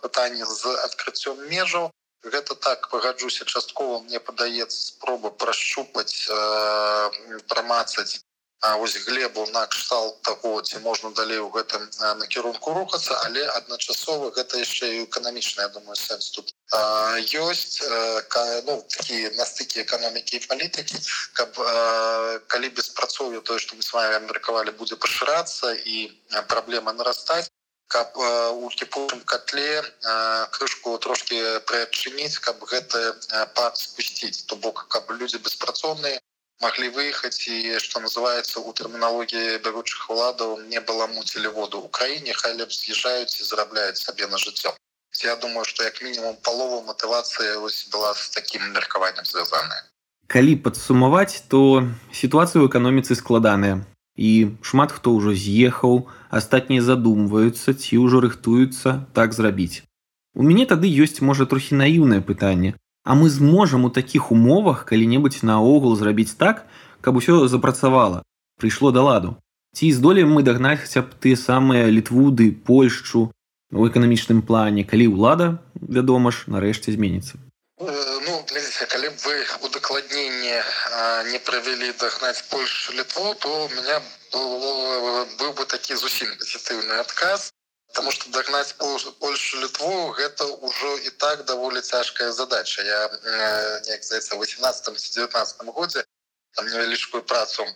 пытанне 0.00 0.44
з 0.44 0.74
адкрыццём 0.86 1.44
межаў 1.48 1.90
гэта 2.24 2.54
так 2.54 2.88
пагаджуся 2.88 3.44
часткова 3.44 4.00
мне 4.00 4.18
падаецца 4.20 4.80
спроба 4.80 5.30
прашчупаць 5.30 6.26
э, 6.28 7.38
прамацаць 7.48 8.20
А 8.62 8.76
вось 8.76 8.96
глебу 9.04 9.46
накшталт 9.52 10.20
таго 10.22 10.60
ці 10.60 10.80
можна 10.84 11.10
далей 11.16 11.38
у 11.38 11.48
гэтым 11.52 11.86
накірунку 12.22 12.74
рухацца 12.76 13.16
але 13.24 13.44
адначасова 13.56 14.28
гэта 14.36 14.60
яшчэ 14.60 14.90
і 14.96 15.04
эканамічная 15.04 15.68
думаю 15.76 15.96
сэнс 15.96 16.28
тут 16.34 16.52
ёсць 16.72 17.82
ну, 18.66 18.74
такія 18.88 19.30
на 19.34 19.44
стыкі 19.44 19.82
эканомікі 19.82 20.36
і 20.38 20.46
палітыкі 20.46 20.98
каб 21.34 21.58
калі 22.46 22.68
беспрацоўю 22.78 23.40
тое 23.42 23.58
што 23.58 23.74
мы 23.74 23.82
с 23.82 23.92
вами 23.92 24.26
меркавалі 24.26 24.70
будзе 24.78 24.94
пашырацца 24.96 25.74
і 25.74 26.10
праблема 26.46 26.92
нарастаць 26.92 27.50
каб 27.90 28.14
у 28.16 28.70
кіпутым 28.70 29.22
котле 29.26 29.82
крышку 30.54 30.96
трошки 30.98 31.42
прыадчыніць 31.66 32.38
каб 32.38 32.62
гэты 32.72 33.00
пад 33.58 33.76
спусціць. 33.76 34.46
То 34.46 34.54
бок 34.56 34.86
каб 34.94 35.10
людзі 35.10 35.42
беспрацоўныя 35.42 36.20
могли 36.60 36.88
выехать 36.88 37.48
и 37.48 37.78
что 37.78 38.00
называется 38.00 38.60
у 38.60 38.72
терминологии 38.72 39.58
бягучых 39.58 40.10
уладаў 40.10 40.60
не 40.70 40.80
было 40.80 41.06
муцілі 41.06 41.48
воду 41.48 41.80
Украине 41.80 42.32
хай 42.32 42.54
съезжают 42.70 43.34
и 43.40 43.44
зарабляют 43.44 43.98
себе 43.98 44.26
на 44.26 44.38
жыццё 44.38 44.76
я 45.24 45.36
думаю 45.36 45.64
что 45.64 45.84
як 45.84 46.02
мінімум 46.02 46.36
палову 46.42 46.82
мотывация 46.86 47.58
была 47.92 48.14
с 48.14 48.30
таким 48.30 48.72
меркаваннем 48.72 49.24
звязаная 49.24 49.82
калі 50.30 50.54
падсумаваць 50.64 51.42
то 51.50 51.82
сітуацыя 52.14 52.62
ў 52.62 52.70
эканоміцы 52.70 53.18
складаная. 53.18 53.82
І 54.14 54.54
шмат 54.62 54.92
хто 54.94 55.10
ўжо 55.16 55.34
з'ехаў 55.34 56.06
астатнія 56.30 56.82
задумваюцца 56.86 57.74
ці 57.74 57.98
ўжо 58.04 58.20
рыхтуюцца 58.22 59.10
так 59.16 59.34
зрабіць 59.34 59.82
у 60.34 60.46
мяне 60.46 60.66
тады 60.70 60.86
ёсць 60.86 61.18
можа 61.26 61.46
трохі 61.50 61.74
наіўнае 61.82 62.20
пытанне. 62.22 62.78
А 63.02 63.16
мы 63.18 63.30
зможам 63.32 63.84
у 63.88 63.90
такіх 63.90 64.30
умовах 64.30 64.84
калі-небудзь 64.86 65.42
наогул 65.42 65.96
зрабіць 65.96 66.36
так 66.38 66.66
каб 67.00 67.16
усё 67.16 67.48
запрацавала 67.48 68.22
прыйшло 68.60 68.92
да 68.92 69.02
ладу? 69.02 69.36
Ці 69.74 69.90
здолеем 69.96 70.30
мы 70.36 70.42
дагнаць 70.46 70.84
хаця 70.84 71.02
б 71.02 71.16
тыя 71.18 71.34
самыя 71.34 71.90
літвуды 71.90 72.52
польшчу 72.52 73.32
у 73.72 73.86
эканамічным 73.86 74.42
плане. 74.42 74.84
Калі 74.84 75.14
ўлада 75.14 75.62
вядома 75.74 76.30
ж 76.34 76.50
нарэшце 76.50 76.92
зменіцца. 76.94 77.38
Ну 77.80 78.32
глядзіце 78.50 78.86
калі 78.90 79.08
б 79.08 79.16
вы 79.24 79.36
удакладненне 79.66 80.58
не 81.30 81.38
правялі 81.38 81.94
дагнаць 82.00 82.42
польшу 82.50 82.92
літву 82.98 83.34
то 83.40 83.48
у 83.64 83.68
меня 83.72 84.02
быў 85.40 85.54
бы 85.56 85.64
такі 85.64 85.96
зусім 85.96 86.28
пазітыўны 86.42 87.00
адказ 87.00 87.50
потому 87.88 88.10
что 88.10 88.30
дагнаць 88.30 88.74
польшу 88.78 89.62
літву 89.62 90.12
гэта 90.18 90.44
ўжо 90.44 90.90
і 91.06 91.10
так 91.16 91.44
даволі 91.44 91.80
цяжкая 91.80 92.32
задача. 92.32 92.82
Я 92.82 93.00
неяк 93.86 94.04
здаецца 94.04 94.36
18 94.36 94.94
19 94.94 95.74
годзе 95.74 96.04
там 96.54 96.66
невялічкую 96.66 97.22
працу 97.22 97.66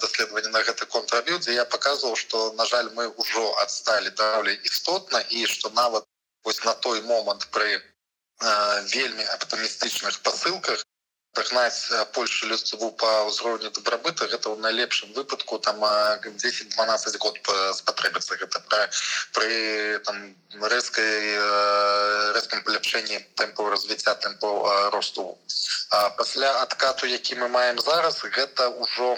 даследавання 0.00 0.50
на 0.54 0.62
гэты 0.68 0.86
контрабіў 0.86 1.38
дзе 1.42 1.54
я 1.58 1.64
показываў 1.64 2.16
что 2.16 2.52
на 2.60 2.66
жаль 2.66 2.90
мы 2.98 3.08
ўжо 3.16 3.44
адсталі 3.64 4.10
даволі 4.10 4.54
істотна 4.70 5.22
і 5.30 5.46
что 5.46 5.70
нават 5.70 6.04
вось 6.44 6.64
на 6.64 6.74
той 6.74 7.02
момант 7.02 7.48
пры 7.50 7.82
вельмі 8.94 9.24
аптымістычных 9.36 10.20
посылках 10.22 10.84
дагнаць 11.36 11.92
польшу 12.16 12.48
людству 12.50 12.90
по 13.02 13.10
ўзроўню 13.28 13.70
добрабыта 13.78 14.26
гэта 14.32 14.50
ў 14.50 14.56
найлепшым 14.64 15.12
выпадку 15.12 15.58
там 15.58 15.84
10-12 15.84 17.18
год 17.18 17.38
спатрэбіцца 17.80 18.40
гэта 18.40 18.60
пра, 18.68 18.88
пры 19.36 20.00
там 20.08 20.16
рэзкай 20.74 21.36
рэзкам 22.36 22.64
паляпшэнні 22.66 23.20
тэмпу 23.36 23.68
развіцця 23.70 24.14
тэмпу 24.26 24.50
росту. 24.96 25.38
А 25.90 26.10
пасля 26.10 26.50
адкату 26.62 27.06
які 27.06 27.36
мы 27.36 27.48
маем 27.48 27.78
зараз 27.78 28.22
гэта 28.24 28.70
ўжо 28.82 29.16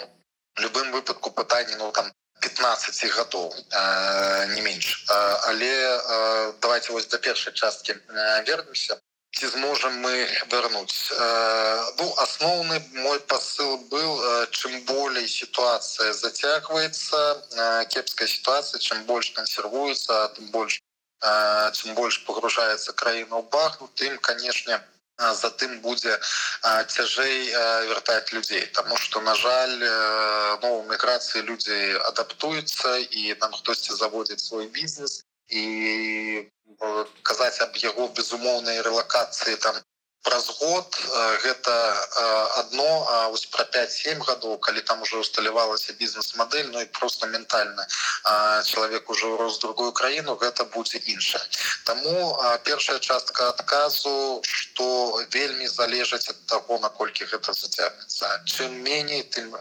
любым 0.57 0.91
выпадку 0.91 1.31
пытанне 1.31 1.75
ну 1.79 1.91
там 1.91 2.11
15 2.41 3.11
гадоў 3.15 3.53
не 4.55 4.61
менш 4.61 5.05
але 5.47 5.71
давайте 6.61 6.91
вось 6.93 7.07
до 7.07 7.17
першай 7.17 7.53
часткі 7.53 7.95
вернемся 8.47 8.99
ці 9.37 9.47
зможам 9.47 9.97
мы 10.03 10.13
вярнуць 10.51 11.13
ну 11.99 12.07
асноўны 12.23 12.79
мой 13.05 13.19
посыл 13.31 13.77
был 13.93 14.11
чым 14.51 14.79
болей 14.89 15.27
сітуацыя 15.27 16.13
зацягваецца 16.13 17.21
кепская 17.93 18.27
сітуацыя 18.27 18.79
чым 18.81 19.05
больш 19.11 19.31
кансервуецца 19.37 20.21
тым 20.37 20.51
больш 20.55 20.79
чым 21.77 21.95
больш 21.99 22.21
погружаецца 22.25 22.97
краіна 23.03 23.35
ў 23.39 23.45
бах 23.53 23.79
тым 24.01 24.17
канешне 24.29 24.81
затым 25.43 25.79
будзе 25.85 26.17
цяжэй 26.97 27.39
вяртаць 27.93 28.33
людзей 28.33 28.65
тому 28.73 28.97
что 28.97 29.21
на 29.21 29.35
жаль 29.35 29.75
ну 30.63 30.71
міграцыі 30.91 31.47
людзі 31.49 31.79
адаптуюцца 32.11 32.97
і 32.97 33.35
нам 33.41 33.51
хтосьці 33.61 33.99
заводзіць 34.03 34.43
свой 34.43 34.67
бізнес 34.67 35.23
і 35.49 36.49
казаць 37.23 37.61
аб 37.65 37.77
яго 37.83 38.07
безумоўнай 38.17 38.81
рэлакацыі 38.81 39.55
там 39.65 39.75
праз 40.23 40.49
год 40.59 40.97
гэта 41.43 41.73
одно 42.59 42.87
вось 43.31 43.45
про 43.45 43.63
5-7 43.63 44.19
гадоў 44.27 44.57
калі 44.59 44.81
там 44.81 45.01
уже 45.01 45.17
усталявалася 45.17 45.93
бізнес-мадэль 45.93 46.69
Ну 46.73 46.81
і 46.81 46.85
просто 46.85 47.27
ментальна 47.27 47.87
чалавек 48.65 49.09
уже 49.09 49.37
рос 49.37 49.59
другую 49.59 49.91
краіну 49.91 50.35
гэта 50.35 50.65
будзе 50.75 50.97
інша. 50.97 51.39
Таму 51.85 52.37
першая 52.63 52.99
частка 52.99 53.49
адказу 53.49 54.41
что 54.43 55.23
вельмі 55.31 55.67
залежаць 55.67 56.29
ад 56.29 56.45
таго 56.45 56.79
наколькі 56.79 57.25
гэта 57.25 57.53
зацягнецца. 57.53 58.43
Чым 58.45 58.83
меней 58.83 59.23
тым 59.23 59.55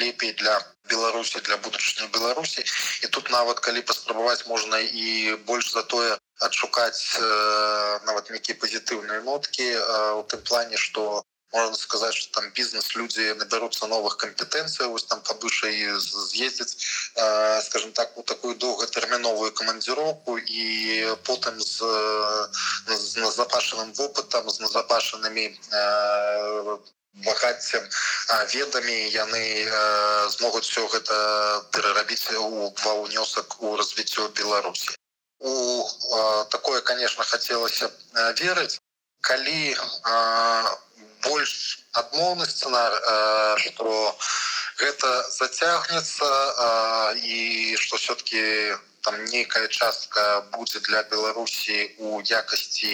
лепей 0.00 0.32
для 0.32 0.60
беларусі 0.90 1.40
для 1.40 1.56
будучыні 1.56 2.08
беларусі. 2.12 2.64
І 3.02 3.06
тут 3.06 3.30
нават 3.30 3.60
калі 3.60 3.80
паспрабаваць 3.82 4.46
можна 4.46 4.78
і 4.78 5.36
больш 5.46 5.72
за 5.72 5.82
тое 5.82 6.18
адшукаць 6.40 7.18
э, 7.20 8.00
нават 8.06 8.30
нейкія 8.30 8.58
пазітыўныя 8.58 9.22
ноткі 9.22 9.64
э, 9.64 10.12
у 10.18 10.22
тым 10.22 10.42
плане 10.42 10.76
что 10.76 11.24
можно 11.52 11.76
сказать 11.76 12.14
что 12.14 12.40
там 12.40 12.50
бізнес 12.50 12.96
люди 12.96 13.32
набяруцца 13.38 13.86
новых 13.86 14.16
кампетэнцый 14.16 14.88
вось 14.88 15.04
там 15.04 15.20
павышай 15.22 15.86
з'ездзіць 15.98 16.74
э, 17.16 17.62
скажем 17.62 17.92
так 17.92 18.18
у 18.18 18.22
такую 18.22 18.56
доўгатэрміновую 18.56 19.52
камандзіроўку 19.52 20.38
і 20.38 20.66
потым 21.22 21.60
з, 21.60 21.78
з 22.88 23.16
назапашаным 23.16 23.94
вопытам 23.94 24.50
з 24.50 24.60
назапашанымі 24.60 25.46
э, 25.54 26.78
багаццем 27.22 27.84
ведамі 28.54 28.96
яны 29.14 29.44
змогуць 30.34 30.66
все 30.66 30.86
гэта 30.94 31.16
перарабіць 31.70 32.30
у 32.38 32.70
два 32.82 32.94
ўнёсак 33.04 33.60
у 33.62 33.76
развіццё 33.76 34.28
беларусі. 34.40 34.96
У 35.40 35.54
такое 36.50 36.80
конечно 36.80 37.24
хотелось 37.24 37.84
верыць. 38.40 38.78
Калі 39.20 39.76
больш 41.22 41.52
адмоўны 41.92 42.46
сценар 42.46 42.92
что 43.62 44.18
гэта 44.78 45.30
зацягнецца 45.30 46.26
э, 46.26 47.16
і 47.18 47.76
что 47.76 47.96
все-таки 47.96 48.74
там 49.04 49.24
нейкая 49.24 49.68
частка 49.68 50.40
будзе 50.56 50.80
для 50.80 51.02
беларусі 51.02 51.76
у 51.98 52.20
якасці 52.24 52.88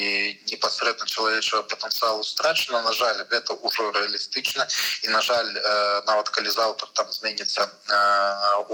непасрэдна 0.51 1.07
чалавечага 1.07 1.63
потенциалу 1.71 2.25
страчана 2.27 2.83
на 2.83 2.93
жаль 2.93 3.23
гэта 3.31 3.55
ўжо 3.63 3.91
рэалістычна 3.95 4.67
і 5.07 5.09
на 5.15 5.21
жаль 5.23 5.51
э, 5.55 6.03
нават 6.11 6.29
калі 6.35 6.51
заўтра 6.51 6.91
там 6.99 7.07
зменіцца 7.15 7.63
э, 7.63 8.01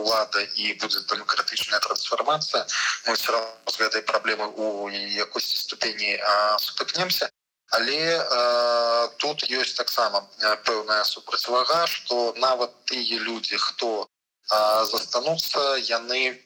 улада 0.01 0.41
і 0.41 0.73
будзе 0.81 1.05
дэмакратычная 1.13 1.81
трансфармацыя 1.85 2.65
мы 3.07 3.15
все 3.21 3.33
равно 3.33 3.53
з 3.69 3.77
гэтай 3.85 4.03
праблемы 4.09 4.49
у 4.57 4.89
якосці 4.89 5.61
ступені 5.61 6.17
сутыкнемся 6.57 7.29
але 7.77 8.01
э, 8.17 9.09
тут 9.21 9.45
ёсць 9.53 9.77
таксама 9.77 10.25
пэўная 10.65 11.05
супрацьвага 11.05 11.85
что 11.87 12.33
нават 12.41 12.73
тыя 12.89 13.21
людзі 13.21 13.61
хто 13.61 14.09
застануцца 14.89 15.77
яны 15.85 16.39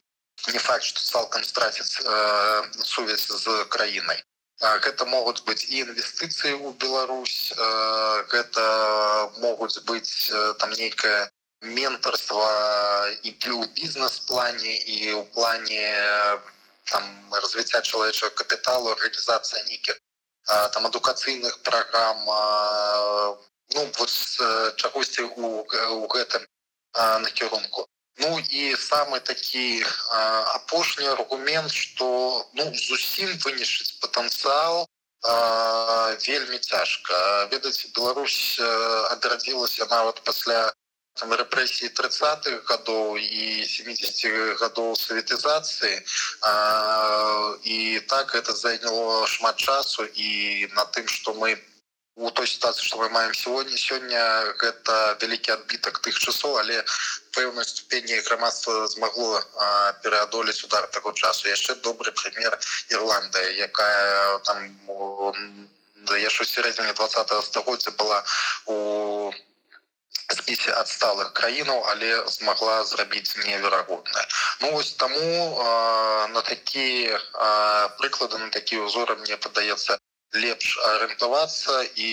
не 0.49 0.59
факт 0.59 0.84
что 0.84 1.01
цалкам 1.01 1.45
страціць 1.45 2.01
э, 2.05 2.84
сувязь 2.84 3.26
з 3.28 3.64
краінай 3.68 4.22
гэта 4.61 5.05
могуць 5.05 5.43
быць 5.49 5.64
і 5.68 5.84
інвестыцыі 5.84 6.55
ў 6.57 6.72
Беларусь 6.80 7.53
э, 7.53 8.24
гэта 8.32 8.64
могуць 9.45 9.78
быць 9.84 10.30
э, 10.32 10.55
там 10.61 10.70
нейкае 10.70 11.28
ментарства 11.61 12.49
і 13.22 13.36
у 13.53 13.64
бізнес-плане 13.76 14.74
і 14.76 14.97
ў 15.20 15.22
плане 15.36 15.84
развіцця 17.30 17.80
чалавечага 17.82 18.32
капіталу 18.32 18.91
арганізацыя 18.97 19.64
нейкіх 19.68 20.01
там 20.72 20.86
адукацыйных 20.86 21.61
праграм 21.62 22.24
ну 23.76 23.82
вот 23.99 24.11
чагосьці 24.76 25.22
у, 25.22 25.62
у 25.68 26.07
гэтым 26.09 26.49
накірунку 27.28 27.86
Ну 28.20 28.38
і 28.50 28.74
самы 28.76 29.20
такі 29.20 29.84
апошні 30.54 31.06
аргумент 31.06 31.72
что 31.72 32.44
ну 32.54 32.64
зусім 32.74 33.32
вынішыць 33.44 33.96
потенциал 34.00 34.84
вельмі 36.26 36.58
цяжка 36.58 37.48
ведаць 37.52 37.86
Беларусь 37.96 38.60
адрадзілася 38.60 39.86
нават 39.90 40.20
пасля 40.24 40.72
там 41.20 41.32
рэпрэсіі 41.32 41.92
30-х 41.96 42.64
гадоў 42.68 43.16
і 43.16 43.64
70 43.68 44.60
гадоў 44.60 44.96
саветызацыі 44.96 45.96
і 47.64 48.00
так 48.08 48.34
это 48.34 48.52
заняло 48.52 49.26
шмат 49.26 49.56
часу 49.56 50.04
і 50.04 50.68
на 50.76 50.84
тым 50.84 51.08
что 51.08 51.34
мы 51.34 51.56
у 52.20 52.30
той 52.30 52.46
ситуации 52.46 52.84
что 52.84 52.98
мы 52.98 53.08
маем 53.08 53.32
сегодня. 53.34 53.76
Сёння 53.76 54.20
гэта 54.60 55.16
вялікі 55.22 55.52
адбітак 55.56 56.00
тых 56.04 56.18
часоў 56.20 56.58
але 56.60 56.84
пэўнай 57.32 57.64
ступені 57.64 58.20
грамадства 58.28 58.86
змагло 58.92 59.40
пераадолець 60.02 60.64
удар 60.64 60.86
таго 60.92 61.12
часу. 61.12 61.48
Яшчэ 61.48 61.80
добры 61.80 62.12
пример 62.12 62.58
Ірланда 62.90 63.40
якая 63.40 64.38
там 64.44 64.68
яшчэ 66.20 66.44
сярэдзіне 66.44 66.92
20 66.92 67.32
стагоддзя 67.44 67.90
была 67.96 68.22
у 68.66 69.32
адсталых 70.30 71.32
краінаў 71.32 71.80
але 71.92 72.10
змагла 72.28 72.84
зрабіць 72.84 73.36
неверагодна 73.36 74.26
Ну 74.60 74.72
вось 74.72 74.92
таму 74.92 75.56
на 76.36 76.42
такія 76.42 77.18
прыклады 77.98 78.38
на 78.38 78.50
такія 78.50 78.84
ўзоры 78.84 79.16
мне 79.24 79.36
падаецца 79.36 79.98
лепш 80.34 80.78
арыентавацца 80.94 81.82
і 81.96 82.10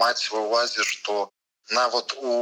маць 0.00 0.28
ва 0.32 0.40
ўвазе 0.46 0.84
што 0.84 1.28
нават 1.72 2.12
у 2.20 2.32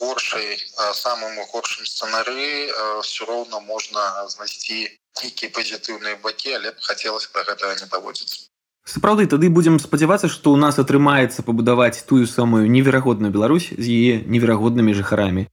горшай 0.00 0.56
самым 0.94 1.36
горшым 1.52 1.84
сцэнары 1.84 2.72
все 3.02 3.26
роўна 3.28 3.60
можна 3.60 4.00
знайсці 4.32 4.88
нейкія 5.22 5.50
пазітыўныя 5.52 6.16
бакі 6.22 6.54
але 6.60 6.72
б 6.72 6.80
хацелось 6.80 7.28
да 7.34 7.44
гэтага 7.44 7.74
не 7.82 7.88
даводзіцца. 7.90 8.48
Сапраўды 8.88 9.28
тады 9.28 9.50
будзем 9.52 9.76
спадзявацца 9.76 10.32
што 10.32 10.54
ў 10.54 10.58
нас 10.64 10.80
атрымаецца 10.80 11.44
пабудаваць 11.44 12.04
тую 12.08 12.24
самую 12.24 12.64
неверагодную 12.72 13.32
Беларусь 13.34 13.68
з 13.76 13.84
яе 13.84 14.24
неверагоднымі 14.24 14.96
жыхарамі 14.96 15.44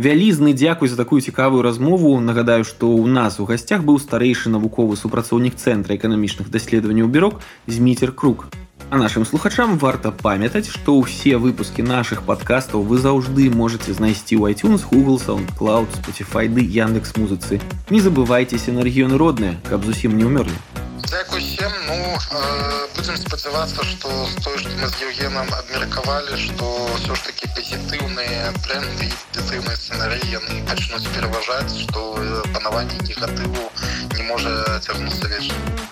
вялізны 0.00 0.54
дзякуй 0.56 0.88
за 0.88 0.96
такую 0.96 1.20
цікавую 1.20 1.60
размову. 1.62 2.16
Нагадаю 2.20 2.64
што 2.64 2.88
ў 2.88 3.04
нас 3.04 3.36
у 3.36 3.44
гасцях 3.44 3.84
быў 3.84 4.00
старэйшы 4.00 4.48
навуковы 4.48 4.96
супрацоўнік 4.96 5.60
цэнтра 5.60 6.00
эканамічных 6.00 6.48
даследаванняў 6.48 7.12
бюрок 7.12 7.44
зміцер 7.68 8.16
круг 8.16 8.48
а 8.90 8.96
нашим 8.96 9.24
слухачам 9.24 9.78
варта 9.78 10.10
памятаць 10.10 10.66
што 10.66 10.98
ўсе 10.98 11.38
выпускі 11.38 11.86
наших 11.86 12.26
падкастаў 12.26 12.82
вы 12.82 12.98
заўжды 12.98 13.46
можете 13.46 13.94
знайсці 13.94 14.34
ў 14.34 14.50
iTunes 14.50 14.82
google 14.82 15.22
soundcloud 15.22 15.86
spotify 15.94 16.50
ды 16.50 16.66
яндекс 16.66 17.14
музыцы 17.14 17.62
не 17.94 18.00
забывайтеся 18.02 18.74
на 18.74 18.82
рэгіёны 18.82 19.14
родныя 19.14 19.54
каб 19.70 19.86
зусім 19.86 20.18
не 20.18 20.26
ўмёрлі. 20.26 20.56
Дзякуй 21.06 21.38
всем 21.38 21.70
ну 21.86 21.94
э, 21.94 22.86
будем 22.96 23.16
спадзявацца 23.16 23.84
что 23.86 24.10
той 24.42 24.58
что 24.58 24.74
мы 24.82 24.88
з 24.90 24.94
евгеном 25.06 25.46
абмеркавалі 25.54 26.34
что 26.34 26.66
все 26.98 27.14
ж 27.14 27.20
таки 27.30 27.46
пазітыўныя 27.54 28.50
тренды 28.66 29.06
пазітыўныя 29.30 29.76
сцэнарыі 29.78 30.34
яны 30.34 30.66
пачнуць 30.66 31.06
пераважаць 31.14 31.78
что 31.78 32.18
панаванне 32.50 32.98
негатыву 33.06 33.70
не 34.18 34.22
можа 34.26 34.82
цягнуцца 34.82 35.30
вечна 35.30 35.89